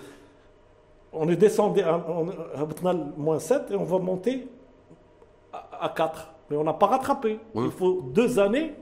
[1.12, 4.48] on est descendu à, à moins 7 et on va monter
[5.52, 6.32] à, à 4.
[6.50, 7.40] Mais on n'a pas rattrapé.
[7.54, 7.66] Oui.
[7.66, 8.74] Il faut deux années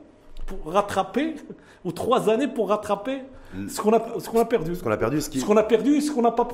[0.46, 1.36] pour rattraper,
[1.86, 3.24] ou trois années pour rattraper
[3.70, 4.76] ce qu'on a, ce qu'on a perdu.
[4.76, 6.48] ce qu'on a perdu, ce qu'on a perdu et ce qu'on n'a pas,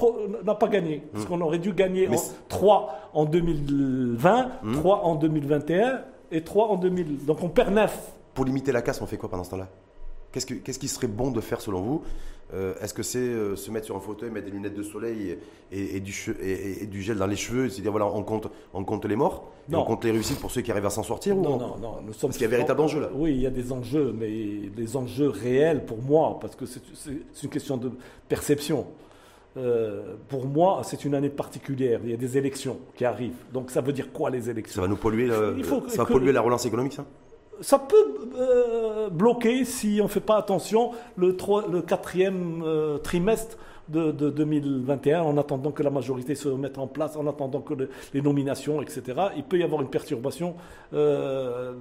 [0.43, 1.03] n'a pas gagné.
[1.17, 6.01] Ce qu'on aurait dû gagner en c'est- 3 en 2020, 3 en 2021
[6.33, 7.25] et 3 en 2000.
[7.25, 8.11] Donc on perd 9.
[8.33, 9.69] pour limiter la casse, on fait quoi pendant ce temps-là?
[10.31, 12.01] Qu'est-ce, que- qu'est-ce qui serait bon de faire selon vous?
[12.55, 15.29] Euh, Est-ce que c'est euh, se mettre sur un fauteuil, mettre des lunettes de soleil
[15.71, 18.07] et, et- et du, che- et- et- et du gel dans les cheveux, c'est-à-dire voilà,
[18.07, 19.81] on compte, on compte les morts, Non.
[19.81, 21.77] on compte les réussites pour ceux qui arrivent à s'en sortir ou Non, on- non,
[21.79, 21.95] non.
[22.03, 23.09] Nous sommes Parce qu'il y a un véritable enjeu là.
[23.13, 24.29] Oui, il y a des enjeux, mais
[24.75, 27.91] des enjeux réels pour moi, parce que c'est c'est- c'est une question de
[28.27, 28.87] perception.
[29.55, 31.99] Euh, pour moi, c'est une année particulière.
[32.03, 33.35] Il y a des élections qui arrivent.
[33.53, 35.91] Donc ça veut dire quoi les Ça élections va nous polluer, le- Il faut que-
[35.91, 37.05] ça va que- polluer la relance économique, ça?
[37.61, 37.95] Ça peut
[38.35, 41.37] euh, bloquer si on ne fait pas attention le,
[41.71, 43.57] le quatrième euh, trimestre
[43.89, 47.73] de, de 2021, en attendant que la majorité se mette en place, en attendant que
[47.75, 49.03] le- les nominations, etc.
[49.37, 50.55] Il peut y avoir une perturbation
[50.93, 51.73] euh,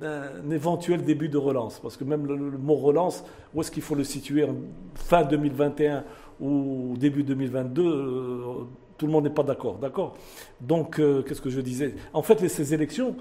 [0.00, 1.78] d'un éventuel début de relance.
[1.78, 4.54] Parce que même le, le mot relance, où est-ce qu'il faut le situer en
[4.94, 6.04] fin 2021
[6.40, 8.64] ou début 2022 euh,
[8.98, 10.14] tout le monde n'est pas d'accord, d'accord?
[10.60, 11.94] Donc, euh, qu'est-ce que je disais?
[12.12, 13.16] En fait, ces élections,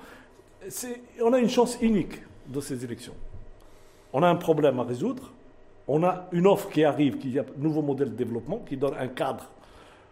[1.22, 3.13] on a une chance unique de ces élections.
[4.13, 5.34] On a un problème à résoudre.
[5.88, 8.95] On a une offre qui arrive, qui est un nouveau modèle de développement, qui donne
[8.97, 9.49] un cadre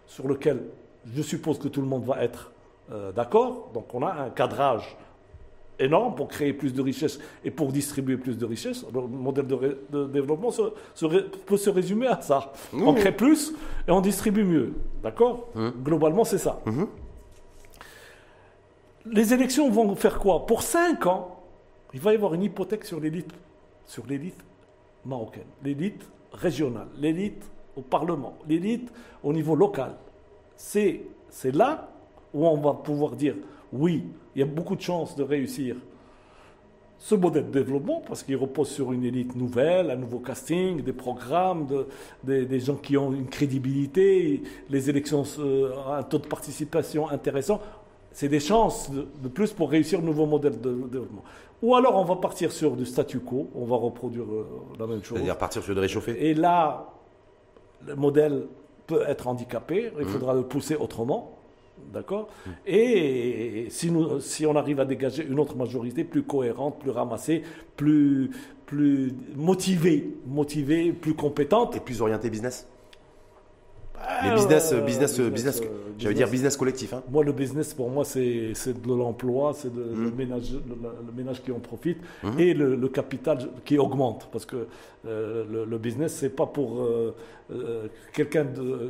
[0.05, 0.61] sur lequel
[1.15, 2.51] je suppose que tout le monde va être
[2.91, 3.71] euh, d'accord.
[3.73, 4.95] Donc on a un cadrage
[5.79, 8.85] énorme pour créer plus de richesses et pour distribuer plus de richesses.
[8.93, 12.53] Le modèle de, ré- de développement se- se ré- peut se résumer à ça.
[12.73, 13.53] Oui, on crée plus
[13.87, 14.73] et on distribue mieux.
[15.01, 15.49] D'accord?
[15.83, 16.59] Globalement, c'est ça.
[16.65, 16.87] Mhm.
[19.05, 20.45] Les élections vont faire quoi?
[20.45, 21.39] Pour 5 ans,
[21.93, 23.31] il va y avoir une hypothèque sur l'élite,
[23.85, 24.39] sur l'élite
[25.05, 26.01] marocaine, l'élite
[26.31, 27.43] régionale, l'élite
[27.75, 28.91] au Parlement, l'élite
[29.23, 29.95] au niveau local.
[30.55, 31.89] C'est, c'est là
[32.33, 33.35] où on va pouvoir dire
[33.73, 34.03] oui,
[34.35, 35.75] il y a beaucoup de chances de réussir
[36.99, 40.93] ce modèle de développement parce qu'il repose sur une élite nouvelle, un nouveau casting, des
[40.93, 41.87] programmes, de-
[42.23, 47.59] des, des gens qui ont une crédibilité, les élections, euh, un taux de participation intéressant.
[48.13, 51.23] c'est des chances de, de plus pour réussir le nouveau modèle de développement.
[51.63, 54.45] Ou alors on va partir sur du statu quo, on va reproduire euh,
[54.79, 55.17] la même chose.
[55.17, 56.29] C'est-à-dire partir sur de réchauffer.
[56.29, 56.89] Et là,
[57.87, 58.45] le modèle
[58.87, 61.31] peut être handicapé, il faudra le pousser autrement.
[61.93, 62.27] D'accord
[62.65, 67.43] Et si, nous, si on arrive à dégager une autre majorité plus cohérente, plus ramassée,
[67.75, 68.31] plus,
[68.65, 71.75] plus motivée, motivée, plus compétente.
[71.75, 72.67] Et plus orienté business
[74.21, 75.65] les business, euh, business, business, business, euh,
[75.97, 76.93] j'allais dire business collectif.
[76.93, 77.03] Hein.
[77.09, 80.03] Moi, le business, pour moi, c'est de l'emploi, c'est de- Mm.
[80.03, 80.75] le, ménage, le,
[81.07, 81.99] le ménage qui en profite
[82.37, 84.27] et le, le capital qui augmente.
[84.31, 84.67] Parce que
[85.07, 87.15] euh, le, le business, c'est pas pour euh,
[87.51, 88.45] euh, quelqu'un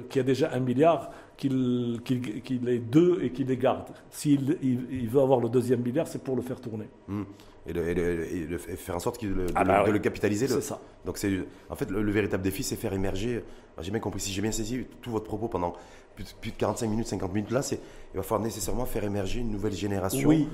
[0.10, 1.12] qui a déjà un milliard
[1.50, 3.88] qu'il qu'il qu'il ait deux et qu'il les garde.
[4.10, 6.88] S'il il, il veut avoir le deuxième milliard, c'est pour le faire tourner.
[7.08, 7.24] Mm.
[7.66, 9.84] Et, le- et le- et le- et faire en sorte qu'il- de, Ah le- bah
[9.86, 10.48] de le capitaliser.
[10.48, 10.80] C'est ça.
[11.06, 11.32] Donc c'est
[11.70, 13.36] en fait le, le véritable défi, c'est faire émerger.
[13.76, 15.74] alors, J'ai bien compris, si j'ai bien saisi tout votre propos pendant
[16.16, 17.80] plus de, plus de 45 minutes, 50 minutes là, c'est
[18.14, 20.48] il va falloir nécessairement faire émerger une nouvelle génération Oui.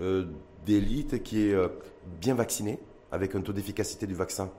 [0.00, 0.26] euh,
[0.66, 1.68] d'élite qui est euh,
[2.20, 2.78] bien vaccinée
[3.12, 4.50] avec un taux d'efficacité du vaccin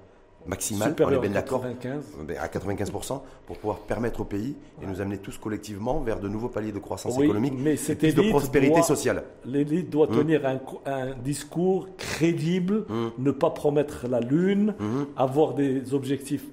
[0.47, 0.81] maximal.
[0.81, 1.61] on est Supérieur bien à d'accord.
[1.61, 2.03] 95.
[2.39, 6.49] À 95% pour pouvoir permettre au pays et nous amener tous collectivement vers de nouveaux
[6.49, 9.23] paliers de croissance Oui, économique mais et plus de prospérité doit- sociale.
[9.45, 13.07] L'élite doit tenir un, co- un discours crédible, Mm.
[13.19, 15.07] ne pas promettre la lune, Mhm.
[15.15, 16.45] avoir des objectifs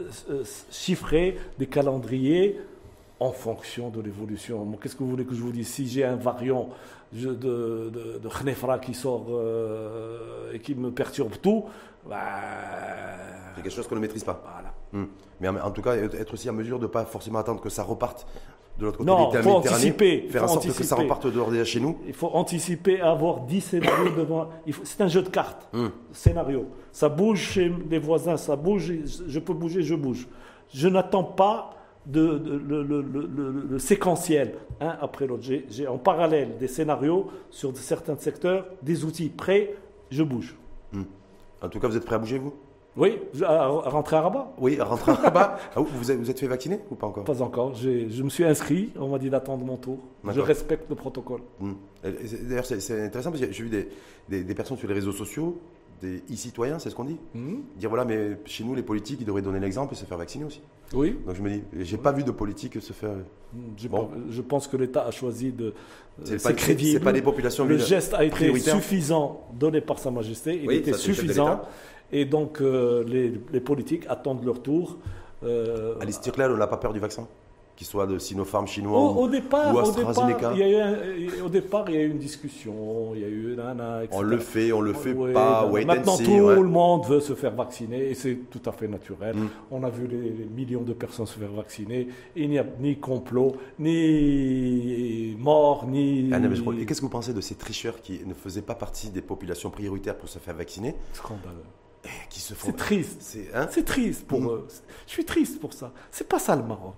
[0.00, 2.58] euh, euh, chiffrés, des calendriers
[3.20, 4.66] en fonction de l'évolution.
[4.80, 5.68] Qu'est-ce que vous voulez que je vous dise?
[5.68, 6.68] Si j'ai un variant
[7.12, 11.64] je- de, de, de Khnefra qui sort euh, et qui me perturbe tout,
[12.08, 12.16] bah,
[13.56, 14.42] C'est quelque chose qu'on ne maîtrise pas.
[14.42, 14.74] voilà.
[14.92, 15.08] Hmm.
[15.40, 17.82] Mais en, tout cas, être aussi en mesure de ne pas forcément attendre que ça
[17.82, 18.26] reparte
[18.78, 21.02] de l'autre côté Non, de faut anticiper, Faire faut en sorte que ça anticiper.
[21.02, 21.98] reparte dehors déjà chez nous.
[22.06, 24.48] Il faut anticiper, avoir 10 scénarios devant.
[24.84, 25.68] C'est un jeu de cartes.
[25.72, 25.88] Hmm.
[26.12, 26.66] Scénario.
[26.92, 28.92] Ça bouge chez les voisins, ça bouge,
[29.26, 30.26] je peux bouger, je bouge.
[30.72, 31.70] Je n'attends pas
[32.06, 35.42] de, de- le, le- le- le- le séquentiel, un après l'autre.
[35.42, 39.74] J'ai j'ai en parallèle des scénarios sur certains secteurs, des outils prêts,
[40.10, 40.56] je bouge.
[41.62, 42.52] En tout cas, vous êtes prêt à bouger, vous?
[42.96, 45.56] Oui, à, à rentrer à Rabat Oui, à rentrer là-bas.
[45.76, 47.24] Ah, vous, vous êtes, vous êtes fait vacciner ou pas encore?
[47.24, 47.74] Pas encore.
[47.74, 49.98] Je me suis inscrit, on m'a dit d'attendre mon tour.
[50.28, 51.40] Je respecte le protocole.
[51.60, 51.74] Hmm.
[52.02, 53.88] D'ailleurs, c'est c'est intéressant parce que j'ai vu des,
[54.28, 55.58] des- des personnes sur les réseaux sociaux,
[56.00, 59.26] des e-citoyens, c'est ce qu'on dit Hmm Dire voilà, mais chez nous, les politiques, ils
[59.26, 60.60] devraient donner l'exemple et se faire vacciner aussi.
[60.94, 63.10] Oui, Donc je me dis, j'ai pas vu de politique se faire.
[63.76, 64.08] je, Bon.
[64.30, 65.74] je pense que l'État a choisi de.
[66.24, 66.98] C'est euh, pas, c'est- crédible.
[66.98, 70.60] c'est pas des populations Le geste a été suffisant donné par Sa Majesté.
[70.62, 71.60] Il Oui, était suffisant.
[72.10, 74.96] Et donc, euh, les, les politiques attendent leur tour.
[75.44, 77.28] Euh, Alice Stirler, on n'a pas peur du vaccin?
[77.78, 80.62] Qu'il soit de Sinopharm chinois au, ou, au départ, ou au départ, AstraZeneca il y
[80.64, 80.80] a eu
[81.40, 84.18] un- au départ, il y a eu une discussion, il y a eu nana, etc.
[84.18, 86.56] On le fait, on le fait Ouais, pas, wait Maintenant, and see, tout ouais.
[86.56, 89.36] le monde veut se faire vacciner et c'est tout à fait naturel.
[89.36, 89.48] Mm.
[89.70, 92.08] On a vu les, les millions de personnes se faire vacciner.
[92.34, 97.10] Il n'y a ni complot, ni mort, ni Ah non, mais Et qu'est-ce que vous
[97.10, 100.54] pensez de ces tricheurs qui ne faisaient pas partie des populations prioritaires pour se faire
[100.56, 101.62] vacciner scandaleux.
[102.04, 102.66] et qui se font.
[102.66, 103.16] C'est triste.
[103.20, 104.46] C'est hein C'est triste pour Mm.
[104.48, 104.66] eux.
[105.06, 105.92] Je suis triste pour ça.
[106.10, 106.94] C'est pas ça le Maroc.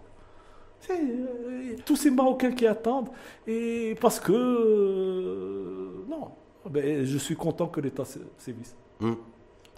[0.90, 3.10] Euh, tous ces Marocains qui attendent
[3.46, 6.28] et parce que euh, non,
[6.68, 8.74] ben, je suis content que l'État sé- sévisse.
[9.00, 9.16] Hum.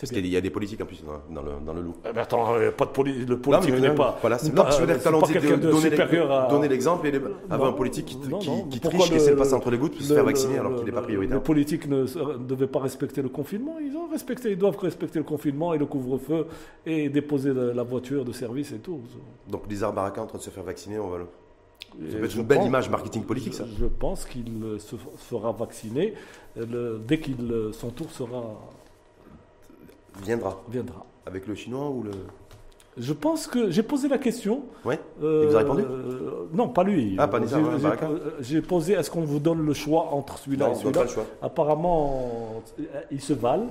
[0.03, 1.01] Parce qu'il y a des politiques en plus
[1.31, 1.95] dans, le, dans le loup.
[2.05, 4.19] Eh ben, attends, euh, pas de poli- le politique n'est pas.
[4.21, 6.49] Voilà, c'est pas- de, quelqu'un de donner, supérieur à.
[6.49, 7.13] donner l'exemple et
[7.49, 8.65] avoir un politique qui, non, qui, non.
[8.65, 10.75] qui triche, qui sait le passer entre les gouttes, pour se faire vacciner le- alors
[10.77, 11.37] qu'il n'est pas prioritaire.
[11.37, 12.05] Les politiques ne
[12.49, 13.77] devaient pas respecter le confinement.
[13.81, 14.51] Ils ont respecté.
[14.51, 16.47] Ils doivent respecter le confinement et le couvre-feu
[16.85, 19.01] et déposer la, la voiture de service et tout.
[19.49, 21.27] Donc Lizard Baraka en train de se faire vacciner, on va le...
[22.11, 23.65] Ça peut être une belle pense- image marketing politique, ça.
[23.67, 24.97] Je, je pense qu'il euh, se
[25.29, 26.15] fera vacciner
[26.57, 28.43] euh, le- dès qu'il euh, son tour sera
[30.23, 30.63] Viendra.
[30.69, 31.07] viendra.
[31.27, 32.11] Avec le chinois ou le.
[32.99, 34.63] Je pense que j'ai posé la question.
[34.85, 35.83] Ouais euh, Il vous a répondu?
[35.83, 37.17] euh, Non, pas lui.
[37.19, 37.97] Ah, pas Nizar, J'ai- ouais,
[38.41, 41.05] j'ai- posé est-ce qu'on vous donne le choix entre celui-là et celui-là?
[41.41, 42.63] Apparemment,
[43.11, 43.71] ils se valent.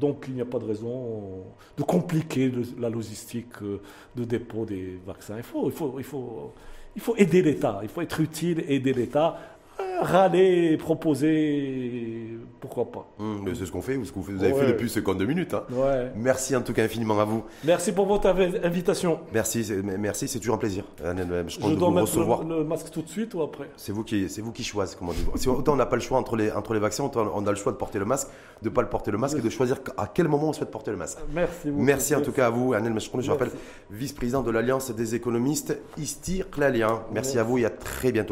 [0.00, 1.44] Donc, il n'y a pas de raison
[1.76, 3.80] de compliquer le- la logistique euh,
[4.16, 5.36] de dépôt des vaccins.
[5.36, 6.52] Il faut, il faut, il faut,
[6.96, 7.78] il faut aider l'État.
[7.82, 9.38] Il faut être utile, aider l'État.
[9.80, 13.06] Euh, Râler, proposer, pourquoi pas.
[13.18, 14.60] Mais c'est ce qu'on fait, ou ce que vous avez Ouais.
[14.60, 15.54] fait depuis 52 minutes.
[15.54, 15.62] hein.
[15.70, 16.10] Ouais.
[16.16, 17.42] Merci en tout cas infiniment à vous.
[17.64, 19.20] Merci pour votre invi- invitation.
[19.32, 20.84] Merci, c'est- merci, c'est toujours un plaisir.
[21.04, 22.44] Annelle, Je Je compte dois vous mettre recevoir.
[22.44, 23.68] le, le masque tout de suite ou après?
[23.76, 25.12] C'est vous qui, c'est vous qui choisissez, comment.
[25.36, 27.50] Si autant on n'a pas le choix entre les, entre les vaccins, autant on a
[27.50, 28.28] le choix de porter le masque,
[28.62, 30.70] de ne pas le porter le masque et de choisir à quel moment on souhaite
[30.70, 31.18] porter le masque.
[31.34, 31.82] Merci beaucoup.
[31.82, 33.44] Merci en tout cas à vous, Anel Meshkoun, je Merci.
[33.44, 33.58] rappelle,
[33.90, 37.02] vice-président de l'Alliance des économistes Istir Klalien.
[37.12, 38.28] Merci à vous et à très bientôt.